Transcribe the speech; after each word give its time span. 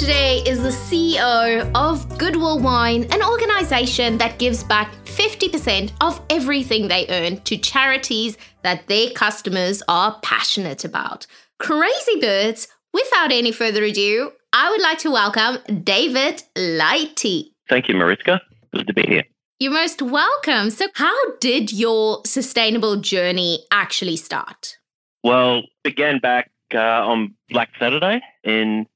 Today 0.00 0.38
is 0.46 0.62
the 0.62 0.70
CEO 0.70 1.70
of 1.74 2.16
Goodwill 2.16 2.58
Wine, 2.58 3.04
an 3.12 3.22
organization 3.22 4.16
that 4.16 4.38
gives 4.38 4.64
back 4.64 4.90
50% 5.04 5.92
of 6.00 6.22
everything 6.30 6.88
they 6.88 7.06
earn 7.10 7.38
to 7.42 7.58
charities 7.58 8.38
that 8.62 8.86
their 8.86 9.10
customers 9.10 9.82
are 9.88 10.18
passionate 10.22 10.86
about. 10.86 11.26
Crazy 11.58 12.18
birds, 12.18 12.66
without 12.94 13.30
any 13.30 13.52
further 13.52 13.84
ado, 13.84 14.32
I 14.54 14.70
would 14.70 14.80
like 14.80 14.96
to 15.00 15.10
welcome 15.10 15.58
David 15.84 16.44
Lighty. 16.56 17.50
Thank 17.68 17.86
you, 17.86 17.94
Mariska. 17.94 18.40
Good 18.72 18.86
to 18.86 18.94
be 18.94 19.02
here. 19.02 19.24
You're 19.58 19.72
most 19.72 20.00
welcome. 20.00 20.70
So, 20.70 20.86
how 20.94 21.36
did 21.40 21.74
your 21.74 22.22
sustainable 22.24 22.96
journey 22.96 23.66
actually 23.70 24.16
start? 24.16 24.78
Well, 25.22 25.60
began 25.84 26.20
back 26.20 26.50
uh, 26.74 26.78
on 26.78 27.34
Black 27.50 27.68
Saturday 27.78 28.22
in 28.42 28.86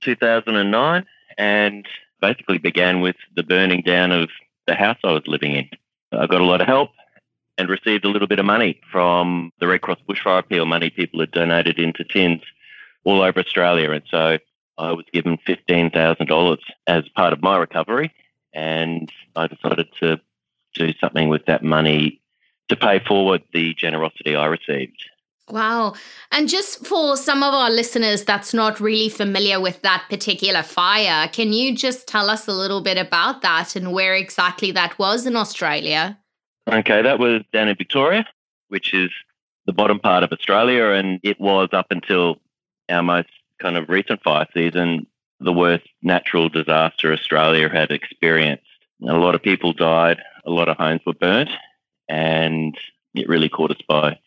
2009 0.00 1.06
and 1.38 1.86
basically 2.20 2.58
began 2.58 3.00
with 3.00 3.16
the 3.34 3.42
burning 3.42 3.82
down 3.82 4.12
of 4.12 4.30
the 4.66 4.74
house 4.74 4.98
I 5.04 5.12
was 5.12 5.26
living 5.26 5.52
in. 5.52 5.68
I 6.12 6.26
got 6.26 6.40
a 6.40 6.44
lot 6.44 6.60
of 6.60 6.66
help 6.66 6.90
and 7.56 7.68
received 7.68 8.04
a 8.04 8.08
little 8.08 8.28
bit 8.28 8.38
of 8.38 8.44
money 8.44 8.80
from 8.90 9.52
the 9.60 9.66
Red 9.66 9.82
Cross 9.82 9.98
Bushfire 10.08 10.40
Appeal 10.40 10.66
money 10.66 10.90
people 10.90 11.20
had 11.20 11.30
donated 11.30 11.78
into 11.78 12.04
tins 12.04 12.42
all 13.04 13.22
over 13.22 13.40
Australia. 13.40 13.90
And 13.90 14.02
so 14.10 14.38
I 14.78 14.92
was 14.92 15.04
given 15.12 15.38
$15,000 15.46 16.58
as 16.86 17.08
part 17.10 17.32
of 17.32 17.42
my 17.42 17.56
recovery 17.58 18.12
and 18.52 19.10
I 19.36 19.46
decided 19.46 19.88
to 20.00 20.20
do 20.74 20.92
something 21.00 21.28
with 21.28 21.46
that 21.46 21.62
money 21.62 22.20
to 22.68 22.76
pay 22.76 23.00
forward 23.00 23.42
the 23.52 23.74
generosity 23.74 24.36
I 24.36 24.46
received. 24.46 25.10
Wow. 25.50 25.94
And 26.30 26.48
just 26.48 26.86
for 26.86 27.16
some 27.16 27.42
of 27.42 27.52
our 27.52 27.70
listeners 27.70 28.24
that's 28.24 28.54
not 28.54 28.80
really 28.80 29.08
familiar 29.08 29.60
with 29.60 29.82
that 29.82 30.06
particular 30.08 30.62
fire, 30.62 31.28
can 31.28 31.52
you 31.52 31.74
just 31.76 32.06
tell 32.06 32.30
us 32.30 32.46
a 32.46 32.52
little 32.52 32.80
bit 32.80 32.98
about 32.98 33.42
that 33.42 33.74
and 33.76 33.92
where 33.92 34.14
exactly 34.14 34.70
that 34.72 34.98
was 34.98 35.26
in 35.26 35.36
Australia? 35.36 36.18
Okay, 36.70 37.02
that 37.02 37.18
was 37.18 37.42
down 37.52 37.68
in 37.68 37.76
Victoria, 37.76 38.26
which 38.68 38.94
is 38.94 39.10
the 39.66 39.72
bottom 39.72 39.98
part 39.98 40.22
of 40.22 40.32
Australia, 40.32 40.90
and 40.90 41.18
it 41.22 41.40
was 41.40 41.68
up 41.72 41.86
until 41.90 42.38
our 42.88 43.02
most 43.02 43.28
kind 43.60 43.76
of 43.76 43.88
recent 43.88 44.22
fire 44.22 44.46
season 44.54 45.06
the 45.40 45.52
worst 45.52 45.88
natural 46.02 46.48
disaster 46.48 47.12
Australia 47.12 47.68
had 47.68 47.90
experienced. 47.90 48.64
A 49.08 49.16
lot 49.16 49.34
of 49.34 49.42
people 49.42 49.72
died, 49.72 50.18
a 50.44 50.50
lot 50.50 50.68
of 50.68 50.76
homes 50.76 51.00
were 51.06 51.14
burnt, 51.14 51.50
and 52.08 52.76
it 53.14 53.28
really 53.28 53.48
caught 53.48 53.70
us 53.70 53.82
by 53.88 54.18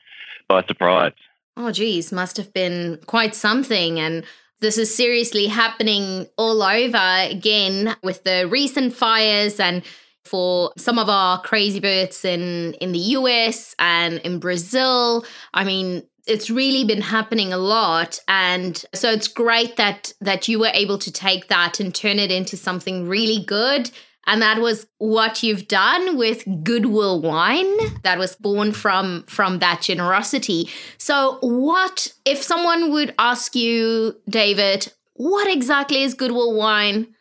by 0.47 0.63
surprise. 0.63 1.13
Oh, 1.55 1.72
geez, 1.72 2.11
must 2.11 2.38
have 2.38 2.53
been 2.53 2.99
quite 3.05 3.36
something. 3.36 3.99
And 3.99 4.23
this 4.59 4.77
is 4.77 4.94
seriously 4.94 5.47
happening 5.47 6.27
all 6.38 6.63
over 6.63 7.27
again 7.30 7.95
with 8.02 8.23
the 8.23 8.48
recent 8.49 8.93
fires 8.93 9.59
and 9.59 9.83
for 10.26 10.71
some 10.77 10.98
of 10.98 11.09
our 11.09 11.42
crazy 11.42 11.80
birds 11.80 12.23
in 12.23 12.73
in 12.76 12.93
the 12.93 12.99
US 13.17 13.76
and 13.77 14.20
in 14.20 14.39
Brazil. 14.39 15.26
I 15.54 15.64
mean, 15.64 16.04
it's 16.26 16.49
really 16.49 16.86
been 16.86 17.02
happening 17.02 17.52
a 17.52 17.58
lot 17.58 18.20
and 18.27 18.83
so 18.93 19.11
it's 19.11 19.27
great 19.27 19.75
that 19.75 20.14
that 20.21 20.48
you 20.48 20.60
were 20.60 20.71
able 20.73 20.98
to 20.99 21.11
take 21.11 21.49
that 21.49 21.80
and 21.81 21.93
turn 21.93 22.17
it 22.17 22.31
into 22.31 22.55
something 22.55 23.08
really 23.08 23.43
good 23.43 23.92
and 24.26 24.42
that 24.42 24.60
was 24.60 24.88
what 24.98 25.44
you've 25.44 25.67
done 25.67 26.17
with 26.17 26.44
goodwill 26.64 27.22
wine 27.22 27.78
that 28.04 28.17
was 28.17 28.36
born 28.36 28.72
from 28.72 29.23
from 29.28 29.60
that 29.60 29.82
generosity. 29.82 30.70
So 30.98 31.38
what 31.42 32.14
if 32.26 32.42
someone 32.42 32.92
would 32.92 33.14
ask 33.20 33.56
you 33.56 34.16
david 34.30 34.92
what 35.16 35.48
exactly 35.48 36.04
is 36.04 36.14
goodwill 36.14 36.54
wine? 36.54 37.14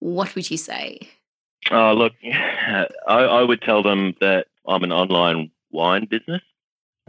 What 0.00 0.34
would 0.34 0.50
you 0.50 0.56
say? 0.56 1.08
Oh 1.70 1.92
look 1.92 2.12
I, 2.24 2.86
I 3.06 3.42
would 3.42 3.62
tell 3.62 3.82
them 3.82 4.14
that 4.20 4.46
i'm 4.66 4.82
an 4.82 4.92
online 4.92 5.50
wine 5.70 6.06
business. 6.10 6.42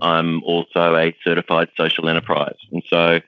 I'm 0.01 0.43
also 0.43 0.95
a 0.95 1.13
certified 1.23 1.69
social 1.75 2.07
enterprise. 2.07 2.55
And 2.71 2.83
so 2.87 3.19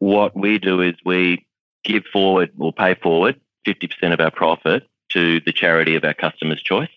what 0.00 0.36
we 0.36 0.58
do 0.58 0.82
is 0.82 0.94
we 1.04 1.46
give 1.82 2.04
forward 2.12 2.50
or 2.58 2.72
pay 2.72 2.94
forward 2.94 3.40
50% 3.66 4.12
of 4.12 4.20
our 4.20 4.30
profit 4.30 4.86
to 5.14 5.40
the 5.40 5.52
charity 5.52 5.96
of 5.96 6.04
our 6.04 6.14
customer's 6.14 6.62
choice. 6.62 6.90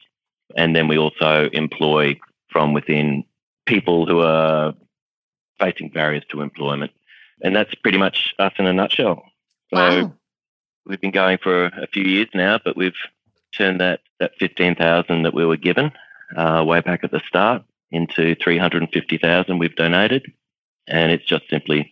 And 0.55 0.75
then 0.75 0.87
we 0.87 0.97
also 0.97 1.49
employ 1.53 2.19
from 2.49 2.73
within 2.73 3.23
people 3.65 4.05
who 4.05 4.19
are 4.21 4.73
facing 5.59 5.89
barriers 5.89 6.23
to 6.29 6.41
employment. 6.41 6.91
And 7.41 7.55
that's 7.55 7.73
pretty 7.75 7.97
much 7.97 8.33
us 8.39 8.53
in 8.57 8.65
a 8.65 8.73
nutshell. 8.73 9.23
So 9.73 9.77
wow. 9.77 10.13
we've 10.85 11.01
been 11.01 11.11
going 11.11 11.37
for 11.37 11.65
a 11.65 11.87
few 11.87 12.03
years 12.03 12.29
now, 12.33 12.59
but 12.63 12.75
we've 12.77 12.95
turned 13.53 13.79
that, 13.81 14.01
that 14.19 14.31
15,000 14.39 15.23
that 15.23 15.33
we 15.33 15.45
were 15.45 15.57
given 15.57 15.91
uh, 16.35 16.63
way 16.65 16.81
back 16.81 17.03
at 17.03 17.11
the 17.11 17.21
start 17.27 17.63
into 17.91 18.35
350,000 18.35 19.59
we've 19.59 19.75
donated. 19.75 20.31
And 20.87 21.11
it's 21.11 21.25
just 21.25 21.49
simply 21.49 21.91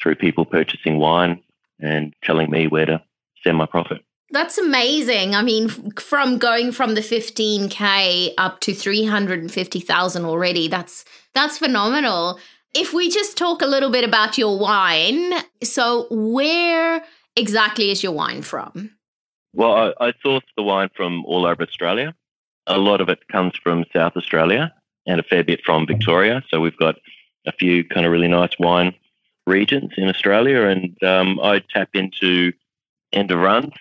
through 0.00 0.16
people 0.16 0.44
purchasing 0.44 0.98
wine 0.98 1.42
and 1.80 2.14
telling 2.22 2.50
me 2.50 2.66
where 2.66 2.86
to 2.86 3.02
send 3.42 3.56
my 3.56 3.66
profit. 3.66 4.02
That's 4.30 4.58
amazing. 4.58 5.34
I 5.34 5.42
mean, 5.42 5.68
from 5.92 6.38
going 6.38 6.72
from 6.72 6.94
the 6.94 7.00
15k 7.00 8.34
up 8.36 8.60
to 8.60 8.74
350,000 8.74 10.24
already, 10.24 10.68
that's 10.68 11.04
that's 11.34 11.58
phenomenal. 11.58 12.38
If 12.74 12.92
we 12.92 13.08
just 13.08 13.38
talk 13.38 13.62
a 13.62 13.66
little 13.66 13.90
bit 13.90 14.04
about 14.04 14.36
your 14.36 14.58
wine, 14.58 15.32
so 15.62 16.06
where 16.10 17.02
exactly 17.36 17.90
is 17.90 18.02
your 18.02 18.12
wine 18.12 18.42
from? 18.42 18.90
Well, 19.54 19.94
I, 19.98 20.08
I 20.08 20.12
source 20.22 20.44
the 20.56 20.62
wine 20.62 20.90
from 20.94 21.24
all 21.24 21.46
over 21.46 21.62
Australia. 21.62 22.14
A 22.66 22.76
lot 22.76 23.00
of 23.00 23.08
it 23.08 23.26
comes 23.28 23.54
from 23.56 23.86
South 23.94 24.14
Australia, 24.14 24.74
and 25.06 25.18
a 25.18 25.22
fair 25.22 25.42
bit 25.42 25.62
from 25.64 25.86
Victoria. 25.86 26.44
So 26.50 26.60
we've 26.60 26.76
got 26.76 26.96
a 27.46 27.52
few 27.52 27.82
kind 27.82 28.04
of 28.04 28.12
really 28.12 28.28
nice 28.28 28.58
wine 28.58 28.94
regions 29.46 29.92
in 29.96 30.08
Australia, 30.08 30.64
and 30.64 31.02
um, 31.02 31.40
I 31.40 31.60
tap 31.60 31.88
into 31.94 32.52
end 33.12 33.30
of 33.30 33.38
runs. 33.38 33.72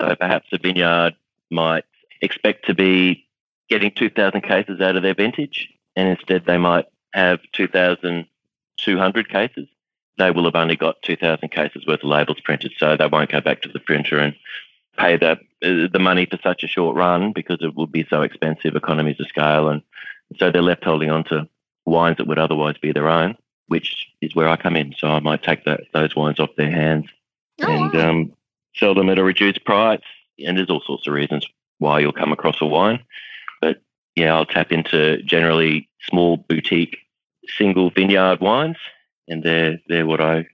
So 0.00 0.14
perhaps 0.16 0.48
a 0.52 0.58
vineyard 0.58 1.14
might 1.50 1.84
expect 2.20 2.66
to 2.66 2.74
be 2.74 3.26
getting 3.68 3.90
2,000 3.90 4.40
cases 4.42 4.80
out 4.80 4.96
of 4.96 5.02
their 5.02 5.14
vintage, 5.14 5.68
and 5.96 6.08
instead 6.08 6.44
they 6.46 6.58
might 6.58 6.86
have 7.12 7.40
2,200 7.52 9.28
cases. 9.28 9.68
They 10.18 10.30
will 10.30 10.44
have 10.44 10.54
only 10.54 10.76
got 10.76 11.02
2,000 11.02 11.48
cases 11.48 11.86
worth 11.86 12.02
of 12.02 12.10
labels 12.10 12.40
printed, 12.40 12.72
so 12.78 12.96
they 12.96 13.06
won't 13.06 13.30
go 13.30 13.40
back 13.40 13.62
to 13.62 13.68
the 13.68 13.80
printer 13.80 14.18
and 14.18 14.34
pay 14.96 15.16
the 15.16 15.38
the 15.60 15.98
money 15.98 16.26
for 16.26 16.38
such 16.42 16.62
a 16.62 16.68
short 16.68 16.94
run 16.94 17.32
because 17.32 17.58
it 17.62 17.74
would 17.74 17.90
be 17.90 18.06
so 18.10 18.22
expensive, 18.22 18.76
economies 18.76 19.18
of 19.18 19.26
scale, 19.26 19.68
and 19.68 19.82
so 20.38 20.50
they're 20.50 20.62
left 20.62 20.84
holding 20.84 21.10
on 21.10 21.24
to 21.24 21.48
wines 21.86 22.18
that 22.18 22.26
would 22.26 22.38
otherwise 22.38 22.76
be 22.80 22.92
their 22.92 23.08
own, 23.08 23.36
which 23.68 24.06
is 24.20 24.34
where 24.34 24.48
I 24.48 24.56
come 24.56 24.76
in. 24.76 24.94
So 24.98 25.08
I 25.08 25.20
might 25.20 25.42
take 25.42 25.64
that, 25.64 25.80
those 25.92 26.14
wines 26.14 26.38
off 26.38 26.50
their 26.56 26.70
hands 26.70 27.06
oh, 27.62 27.70
and 27.70 27.94
wow. 27.94 28.10
um, 28.10 28.32
sell 28.76 28.94
them 28.94 29.08
at 29.08 29.18
a 29.18 29.24
reduced 29.24 29.64
price. 29.64 30.00
And 30.44 30.56
there's 30.56 30.70
all 30.70 30.82
sorts 30.84 31.06
of 31.06 31.14
reasons 31.14 31.46
why 31.78 32.00
you'll 32.00 32.12
come 32.12 32.32
across 32.32 32.60
a 32.60 32.66
wine. 32.66 33.00
But 33.60 33.82
yeah, 34.16 34.34
I'll 34.34 34.46
tap 34.46 34.72
into 34.72 35.22
generally 35.22 35.88
small 36.08 36.36
boutique 36.36 36.98
single 37.56 37.90
vineyard 37.90 38.40
wines, 38.40 38.76
and 39.28 39.42
they're 39.42 39.78
they're 39.88 40.06
what 40.06 40.20
I 40.20 40.46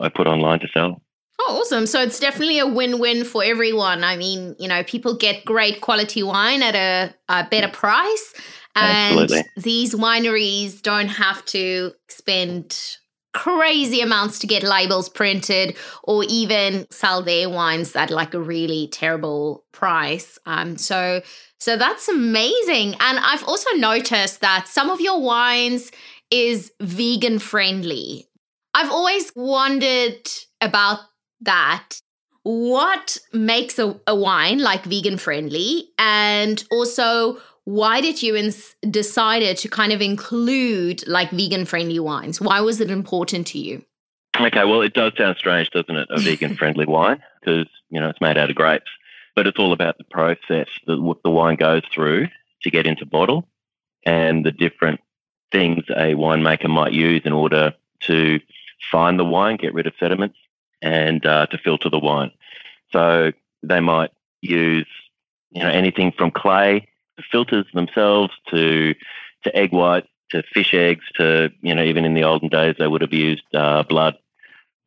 I 0.00 0.08
put 0.08 0.26
online 0.26 0.60
to 0.60 0.68
sell. 0.68 1.02
Oh, 1.42 1.60
awesome. 1.60 1.86
So 1.86 2.02
it's 2.02 2.20
definitely 2.20 2.58
a 2.58 2.66
win 2.66 2.98
win 2.98 3.24
for 3.24 3.42
everyone. 3.42 4.04
I 4.04 4.16
mean, 4.16 4.56
you 4.58 4.68
know, 4.68 4.82
people 4.84 5.16
get 5.16 5.44
great 5.44 5.80
quality 5.80 6.22
wine 6.22 6.62
at 6.62 6.74
a, 6.74 7.14
a 7.28 7.48
better 7.48 7.68
mm. 7.68 7.72
price. 7.72 8.34
And 8.76 9.18
Absolutely. 9.18 9.50
these 9.56 9.94
wineries 9.94 10.80
don't 10.80 11.08
have 11.08 11.44
to 11.46 11.92
spend 12.08 12.98
crazy 13.32 14.00
amounts 14.00 14.38
to 14.40 14.46
get 14.46 14.62
labels 14.62 15.08
printed 15.08 15.76
or 16.04 16.24
even 16.28 16.86
sell 16.90 17.22
their 17.22 17.48
wines 17.48 17.94
at 17.94 18.10
like 18.10 18.34
a 18.34 18.40
really 18.40 18.88
terrible 18.88 19.64
price. 19.72 20.38
Um, 20.46 20.76
so 20.76 21.22
so 21.58 21.76
that's 21.76 22.08
amazing. 22.08 22.94
And 23.00 23.18
I've 23.18 23.44
also 23.44 23.70
noticed 23.76 24.40
that 24.40 24.66
some 24.66 24.88
of 24.88 25.00
your 25.00 25.20
wines 25.20 25.90
is 26.30 26.72
vegan 26.80 27.38
friendly. 27.38 28.28
I've 28.72 28.90
always 28.90 29.30
wondered 29.36 30.28
about 30.60 31.00
that. 31.42 32.00
What 32.42 33.18
makes 33.34 33.78
a, 33.78 34.00
a 34.06 34.14
wine 34.14 34.60
like 34.60 34.84
vegan 34.84 35.18
friendly? 35.18 35.90
And 35.98 36.64
also, 36.70 37.38
why 37.70 38.00
did 38.00 38.20
you 38.20 38.34
ins- 38.34 38.74
decided 38.90 39.56
to 39.58 39.68
kind 39.68 39.92
of 39.92 40.02
include 40.02 41.06
like 41.06 41.30
vegan 41.30 41.64
friendly 41.64 42.00
wines? 42.00 42.40
Why 42.40 42.60
was 42.60 42.80
it 42.80 42.90
important 42.90 43.46
to 43.48 43.58
you? 43.60 43.84
Okay, 44.40 44.64
well, 44.64 44.82
it 44.82 44.92
does 44.92 45.12
sound 45.16 45.36
strange, 45.36 45.70
doesn't 45.70 45.94
it? 45.94 46.08
A 46.10 46.18
vegan 46.20 46.56
friendly 46.56 46.84
wine 46.84 47.22
because 47.40 47.68
you 47.88 48.00
know 48.00 48.08
it's 48.08 48.20
made 48.20 48.36
out 48.36 48.50
of 48.50 48.56
grapes, 48.56 48.90
but 49.36 49.46
it's 49.46 49.58
all 49.58 49.72
about 49.72 49.98
the 49.98 50.04
process 50.04 50.66
that 50.88 51.16
the 51.22 51.30
wine 51.30 51.54
goes 51.54 51.82
through 51.94 52.26
to 52.62 52.70
get 52.70 52.88
into 52.88 53.06
bottle, 53.06 53.46
and 54.04 54.44
the 54.44 54.52
different 54.52 55.00
things 55.52 55.84
a 55.90 56.14
winemaker 56.14 56.68
might 56.68 56.92
use 56.92 57.22
in 57.24 57.32
order 57.32 57.72
to 58.00 58.40
find 58.90 59.16
the 59.16 59.24
wine, 59.24 59.56
get 59.56 59.74
rid 59.74 59.86
of 59.86 59.92
sediments, 60.00 60.38
and 60.82 61.24
uh, 61.24 61.46
to 61.46 61.58
filter 61.58 61.88
the 61.88 62.00
wine. 62.00 62.32
So 62.90 63.30
they 63.62 63.78
might 63.78 64.10
use 64.40 64.88
you 65.52 65.62
know 65.62 65.70
anything 65.70 66.10
from 66.10 66.32
clay, 66.32 66.88
filters 67.30 67.66
themselves, 67.74 68.32
to 68.50 68.94
to 69.44 69.56
egg 69.56 69.72
white, 69.72 70.06
to 70.30 70.42
fish 70.42 70.74
eggs, 70.74 71.04
to 71.16 71.50
you 71.60 71.74
know 71.74 71.82
even 71.82 72.04
in 72.04 72.14
the 72.14 72.24
olden 72.24 72.48
days 72.48 72.76
they 72.78 72.86
would 72.86 73.02
have 73.02 73.12
used 73.12 73.44
uh, 73.54 73.82
blood 73.84 74.16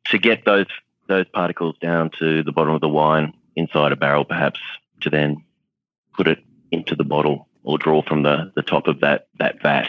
to 0.05 0.17
get 0.17 0.45
those 0.45 0.67
those 1.07 1.25
particles 1.33 1.75
down 1.81 2.09
to 2.19 2.43
the 2.43 2.51
bottom 2.51 2.73
of 2.73 2.81
the 2.81 2.89
wine 2.89 3.33
inside 3.55 3.91
a 3.91 3.95
barrel, 3.95 4.25
perhaps 4.25 4.59
to 5.01 5.09
then 5.09 5.43
put 6.15 6.27
it 6.27 6.39
into 6.71 6.95
the 6.95 7.03
bottle 7.03 7.47
or 7.63 7.77
draw 7.77 8.01
from 8.01 8.23
the, 8.23 8.51
the 8.55 8.61
top 8.61 8.87
of 8.87 8.99
that 9.01 9.27
that 9.39 9.61
vat 9.61 9.87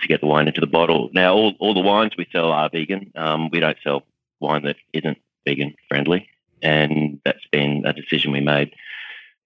to 0.00 0.08
get 0.08 0.20
the 0.20 0.26
wine 0.26 0.48
into 0.48 0.60
the 0.60 0.66
bottle. 0.66 1.10
Now, 1.12 1.34
all, 1.34 1.54
all 1.58 1.74
the 1.74 1.80
wines 1.80 2.12
we 2.16 2.26
sell 2.32 2.50
are 2.50 2.68
vegan. 2.70 3.12
Um, 3.14 3.50
we 3.50 3.60
don't 3.60 3.76
sell 3.82 4.02
wine 4.40 4.64
that 4.64 4.76
isn't 4.92 5.18
vegan 5.46 5.74
friendly, 5.88 6.28
and 6.62 7.20
that's 7.24 7.46
been 7.50 7.84
a 7.86 7.92
decision 7.92 8.32
we 8.32 8.40
made 8.40 8.72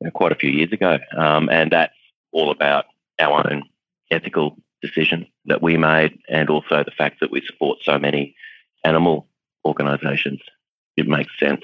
you 0.01 0.07
know, 0.07 0.11
quite 0.11 0.33
a 0.33 0.37
few 0.37 0.51
years 0.51 0.73
ago. 0.73 0.99
Um, 1.17 1.49
and 1.51 1.71
that's 1.71 1.95
all 2.33 2.51
about 2.51 2.87
our 3.19 3.51
own 3.51 3.63
ethical 4.11 4.57
decision 4.83 5.27
that 5.47 5.63
we 5.63 5.77
made, 5.77 6.19
and 6.29 6.49
also 6.51 6.85
the 6.85 6.93
fact 6.97 7.21
that 7.21 7.31
we 7.31 7.43
support 7.47 7.79
so 7.83 7.99
many 7.99 8.35
animal 8.85 9.27
organisations. 9.65 10.41
It 10.97 11.07
makes 11.07 11.33
sense 11.39 11.63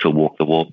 to 0.00 0.10
walk 0.10 0.38
the 0.38 0.44
walk. 0.44 0.68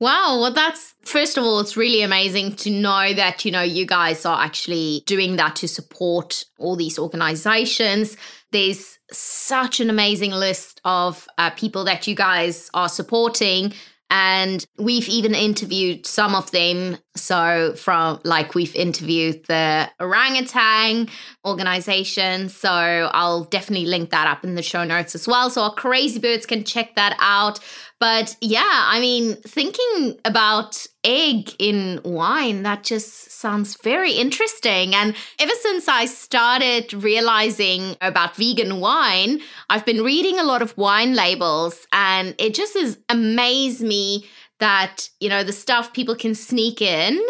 Wow, 0.00 0.40
well 0.40 0.52
that's 0.54 0.94
first 1.02 1.36
of 1.36 1.44
all 1.44 1.60
it's 1.60 1.76
really 1.76 2.00
amazing 2.00 2.56
to 2.56 2.70
know 2.70 3.12
that 3.12 3.44
you 3.44 3.50
know 3.50 3.60
you 3.60 3.84
guys 3.84 4.24
are 4.24 4.42
actually 4.42 5.02
doing 5.04 5.36
that 5.36 5.56
to 5.56 5.68
support 5.68 6.44
all 6.58 6.74
these 6.74 6.98
organizations. 6.98 8.16
There's 8.50 8.98
such 9.12 9.78
an 9.78 9.90
amazing 9.90 10.30
list 10.30 10.80
of 10.86 11.28
uh, 11.36 11.50
people 11.50 11.84
that 11.84 12.06
you 12.06 12.14
guys 12.14 12.70
are 12.72 12.88
supporting 12.88 13.74
and 14.10 14.66
we've 14.76 15.08
even 15.08 15.34
interviewed 15.34 16.04
some 16.04 16.34
of 16.34 16.50
them. 16.50 16.98
So, 17.16 17.74
from 17.76 18.20
like, 18.24 18.54
we've 18.54 18.74
interviewed 18.74 19.44
the 19.46 19.88
orangutan 20.00 21.08
organization. 21.46 22.48
So, 22.48 22.70
I'll 22.70 23.44
definitely 23.44 23.86
link 23.86 24.10
that 24.10 24.26
up 24.26 24.44
in 24.44 24.56
the 24.56 24.62
show 24.62 24.84
notes 24.84 25.14
as 25.14 25.26
well. 25.28 25.48
So, 25.48 25.62
our 25.62 25.74
crazy 25.74 26.18
birds 26.18 26.46
can 26.46 26.64
check 26.64 26.96
that 26.96 27.16
out. 27.20 27.60
But 28.00 28.34
yeah, 28.40 28.62
I 28.64 28.98
mean, 28.98 29.36
thinking 29.42 30.18
about 30.24 30.86
egg 31.04 31.50
in 31.58 32.00
wine, 32.02 32.62
that 32.62 32.82
just 32.82 33.30
sounds 33.30 33.76
very 33.82 34.12
interesting. 34.12 34.94
And 34.94 35.14
ever 35.38 35.52
since 35.60 35.86
I 35.86 36.06
started 36.06 36.94
realizing 36.94 37.96
about 38.00 38.36
vegan 38.36 38.80
wine, 38.80 39.40
I've 39.68 39.84
been 39.84 40.02
reading 40.02 40.38
a 40.38 40.44
lot 40.44 40.62
of 40.62 40.76
wine 40.78 41.14
labels 41.14 41.86
and 41.92 42.34
it 42.38 42.54
just 42.54 42.72
has 42.72 42.98
amazed 43.10 43.82
me 43.82 44.26
that, 44.60 45.10
you 45.20 45.28
know, 45.28 45.44
the 45.44 45.52
stuff 45.52 45.92
people 45.92 46.16
can 46.16 46.34
sneak 46.34 46.80
in. 46.80 47.20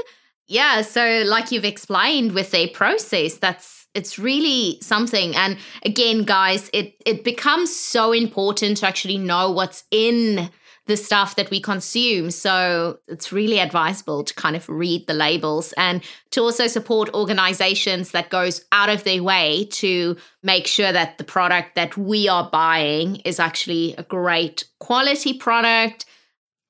Yeah, 0.47 0.83
so 0.83 1.25
like 1.27 1.51
you've 1.51 1.65
explained 1.65 2.31
with 2.33 2.55
a 2.55 2.69
process, 2.69 3.35
that's 3.35 3.81
it's 3.95 4.21
really 4.21 4.79
something 4.81 5.35
and 5.35 5.59
again 5.85 6.23
guys 6.23 6.71
it 6.73 6.95
it 7.05 7.25
becomes 7.25 7.75
so 7.75 8.13
important 8.13 8.77
to 8.77 8.87
actually 8.87 9.19
know 9.19 9.51
what's 9.51 9.83
in 9.91 10.49
the 10.87 10.97
stuff 10.97 11.37
that 11.37 11.51
we 11.51 11.61
consume. 11.61 12.31
So 12.31 12.99
it's 13.07 13.33
really 13.33 13.61
advisable 13.61 14.25
to 14.25 14.35
kind 14.35 14.57
of 14.57 14.69
read 14.69 15.07
the 15.07 15.15
labels 15.15 15.73
and 15.77 16.03
to 16.31 16.41
also 16.41 16.67
support 16.67 17.15
organizations 17.15 18.11
that 18.11 18.31
goes 18.31 18.65
out 18.73 18.89
of 18.89 19.05
their 19.05 19.23
way 19.23 19.67
to 19.73 20.17
make 20.43 20.67
sure 20.67 20.93
that 20.93 21.19
the 21.19 21.25
product 21.25 21.75
that 21.77 21.97
we 21.97 22.29
are 22.29 22.49
buying 22.51 23.17
is 23.17 23.39
actually 23.39 23.95
a 23.99 24.03
great 24.03 24.65
quality 24.81 25.35
product. 25.35 26.07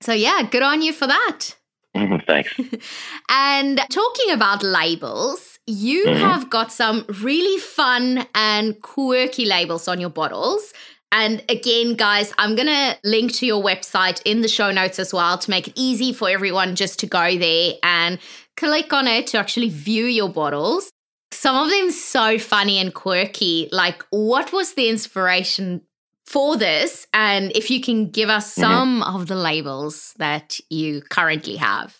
So 0.01 0.13
yeah, 0.13 0.43
good 0.51 0.63
on 0.63 0.83
you 0.83 0.93
for 0.93 1.07
that. 1.07 1.57
Mm-hmm, 1.97 2.25
thanks. 2.27 2.55
and 3.29 3.81
talking 3.91 4.31
about 4.31 4.63
labels, 4.63 5.59
you 5.67 6.07
mm-hmm. 6.07 6.21
have 6.21 6.51
got 6.51 6.73
some 6.73 7.05
really 7.23 7.59
fun 7.59 8.27
and 8.35 8.81
quirky 8.81 9.45
labels 9.45 9.89
on 9.89 10.01
your 10.01 10.11
bottles. 10.11 10.73
And 11.13 11.43
again, 11.49 11.95
guys, 11.95 12.33
I'm 12.39 12.55
going 12.55 12.69
to 12.69 12.97
link 13.03 13.33
to 13.35 13.47
your 13.47 13.63
website 13.63 14.23
in 14.25 14.43
the 14.43 14.49
show 14.49 14.71
notes 14.71 14.99
as 14.99 15.13
well 15.13 15.39
to 15.39 15.51
make 15.51 15.67
it 15.67 15.75
easy 15.77 16.13
for 16.13 16.31
everyone 16.31 16.77
just 16.77 17.01
to 17.01 17.07
go 17.07 17.37
there 17.37 17.75
and 17.83 18.19
click 18.57 18.93
on 18.93 19.09
it 19.09 19.27
to 19.29 19.39
actually 19.39 19.71
view 19.71 20.05
your 20.05 20.29
bottles. 20.29 20.91
Some 21.33 21.57
of 21.57 21.71
them 21.71 21.91
so 21.91 22.39
funny 22.39 22.79
and 22.79 22.95
quirky. 22.95 23.69
Like, 23.73 24.05
what 24.11 24.53
was 24.53 24.75
the 24.75 24.89
inspiration 24.89 25.83
for 26.27 26.57
this? 26.57 27.07
And 27.13 27.51
if 27.57 27.71
you 27.71 27.81
can 27.81 28.11
give 28.11 28.29
us 28.29 28.53
mm-hmm. 28.53 28.61
some 28.61 29.01
mm-hmm. 29.01 29.17
of 29.17 29.27
the 29.27 29.37
labels 29.37 30.15
that 30.19 30.59
you 30.71 31.03
currently 31.03 31.57
have. 31.57 31.99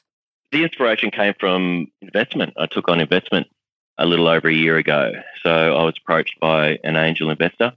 The 0.53 0.63
inspiration 0.63 1.11
came 1.11 1.35
from 1.39 1.87
investment. 2.01 2.55
I 2.57 2.67
took 2.67 2.89
on 2.89 3.01
investment 3.01 3.49
a 3.99 4.07
little 4.07 4.29
over 4.29 4.49
a 4.49 4.55
year 4.55 4.77
ago. 4.77 5.13
So 5.43 5.51
I 5.51 5.85
was 5.85 5.95
approached 6.01 6.39
by 6.41 6.79
an 6.85 6.97
angel 6.97 7.31
investor 7.31 7.73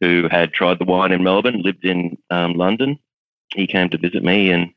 who 0.00 0.28
had 0.30 0.52
tried 0.52 0.78
the 0.78 0.84
wine 0.84 1.12
in 1.12 1.22
Melbourne, 1.22 1.62
lived 1.62 1.84
in 1.84 2.16
um, 2.30 2.54
London. 2.54 2.98
He 3.54 3.66
came 3.66 3.88
to 3.90 3.98
visit 3.98 4.22
me 4.22 4.50
and 4.50 4.72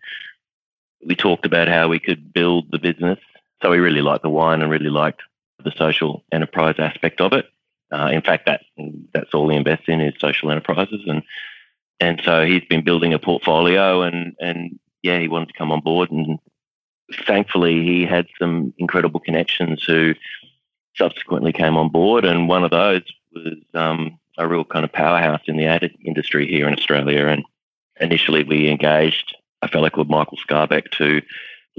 we 1.06 1.16
talked 1.16 1.46
about 1.46 1.68
how 1.68 1.88
we 1.88 2.00
could 2.00 2.34
build 2.34 2.72
the 2.72 2.80
business. 2.80 3.20
So 3.62 3.72
he 3.72 3.80
really 3.80 4.02
liked 4.02 4.24
the 4.24 4.30
wine 4.30 4.62
and 4.62 4.72
really 4.72 4.90
liked 4.90 5.22
the 5.64 5.74
social 5.78 6.24
enterprise 6.31 6.75
aspect 6.78 7.22
of 7.22 7.34
it. 7.34 7.48
Uh, 7.92 8.10
in 8.12 8.22
fact, 8.22 8.46
that 8.48 8.62
that's 9.14 9.34
all 9.34 9.50
he 9.50 9.56
invests 9.56 9.86
in 9.88 10.01
is 10.01 10.13
social 10.20 10.50
enterprises, 10.50 11.01
and 11.06 11.22
and 12.00 12.22
so 12.25 12.44
he's 12.44 12.65
been 12.65 12.84
building 12.84 13.13
a 13.13 13.20
portfolio, 13.20 14.01
and 14.01 14.36
and 14.39 14.80
yeah, 15.03 15.20
he 15.20 15.27
wanted 15.27 15.50
to 15.50 15.58
come 15.58 15.72
on 15.72 15.80
board, 15.80 16.10
and 16.10 16.39
thankfully 17.27 17.84
he 17.84 18.03
had 18.03 18.25
some 18.39 18.74
incredible 18.80 19.20
connections 19.20 19.84
who 19.84 20.15
subsequently 20.96 21.53
came 21.53 21.77
on 21.77 21.89
board, 21.89 22.25
and 22.25 22.50
one 22.50 22.63
of 22.63 22.72
those 22.72 23.03
was 23.32 23.53
um, 23.75 24.18
a 24.38 24.48
real 24.48 24.66
kind 24.66 24.86
of 24.86 24.92
powerhouse 24.92 25.42
in 25.46 25.58
the 25.58 25.66
ad 25.66 25.90
industry 26.04 26.48
here 26.48 26.68
in 26.68 26.74
Australia. 26.74 27.28
And 27.28 27.44
initially, 28.00 28.44
we 28.44 28.70
engaged 28.70 29.36
a 29.62 29.68
fellow 29.68 29.90
called 29.90 30.10
Michael 30.10 30.38
Scarbeck 30.38 30.92
to 30.92 31.22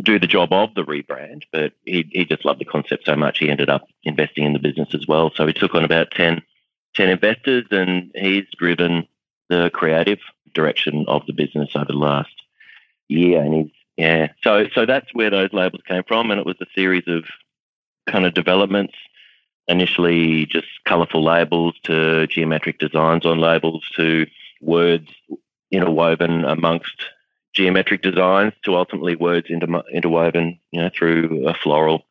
do 0.02 0.18
the 0.18 0.26
job 0.26 0.52
of 0.52 0.75
the 0.75 0.84
rebrand, 0.84 1.42
but 1.52 1.73
he, 1.84 2.08
he 2.11 2.25
just 2.25 2.44
loved 2.44 2.61
the 2.61 2.64
concept 2.64 3.06
so 3.06 3.14
much 3.14 3.38
he 3.38 3.50
ended 3.50 3.70
up 3.70 3.87
investing 4.02 4.44
in 4.44 4.52
the 4.52 4.58
business 4.58 4.94
as 4.94 5.06
well. 5.06 5.30
So 5.34 5.46
he 5.46 5.52
took 5.52 5.75
on 5.75 5.84
about 5.84 6.11
10, 6.11 6.42
10 6.94 7.08
investors 7.08 7.66
and 7.70 8.11
he's 8.14 8.46
driven 8.58 9.06
the 9.49 9.70
creative 9.73 10.18
direction 10.52 11.04
of 11.06 11.25
the 11.26 11.32
business 11.32 11.70
over 11.76 11.87
the 11.87 11.92
last 11.92 12.34
year. 13.08 13.42
And 13.42 13.54
he's, 13.54 13.70
yeah, 13.96 14.32
so, 14.42 14.66
so 14.75 14.84
that's 14.84 15.14
where 15.14 15.30
those 15.30 15.52
labels 15.52 15.82
came 15.87 16.02
from. 16.02 16.30
And 16.30 16.40
it 16.40 16.46
was 16.46 16.56
a 16.61 16.66
series 16.75 17.04
of 17.06 17.25
kind 18.08 18.26
of 18.26 18.34
developments 18.34 18.94
initially 19.68 20.47
just 20.47 20.66
colourful 20.87 21.25
labels 21.25 21.75
to 21.85 22.26
geometric 22.26 22.78
designs 22.78 23.25
on 23.25 23.38
labels 23.38 23.85
to 23.97 24.26
words 24.61 25.09
interwoven 25.71 26.44
amongst 26.44 27.06
geometric 27.54 28.02
designs 28.02 28.52
to 28.64 28.76
ultimately 28.76 29.16
words 29.16 29.49
interwoven, 29.49 30.59
you 30.73 30.80
know, 30.80 30.90
through 30.97 31.47
a 31.49 31.54
floral, 31.54 32.04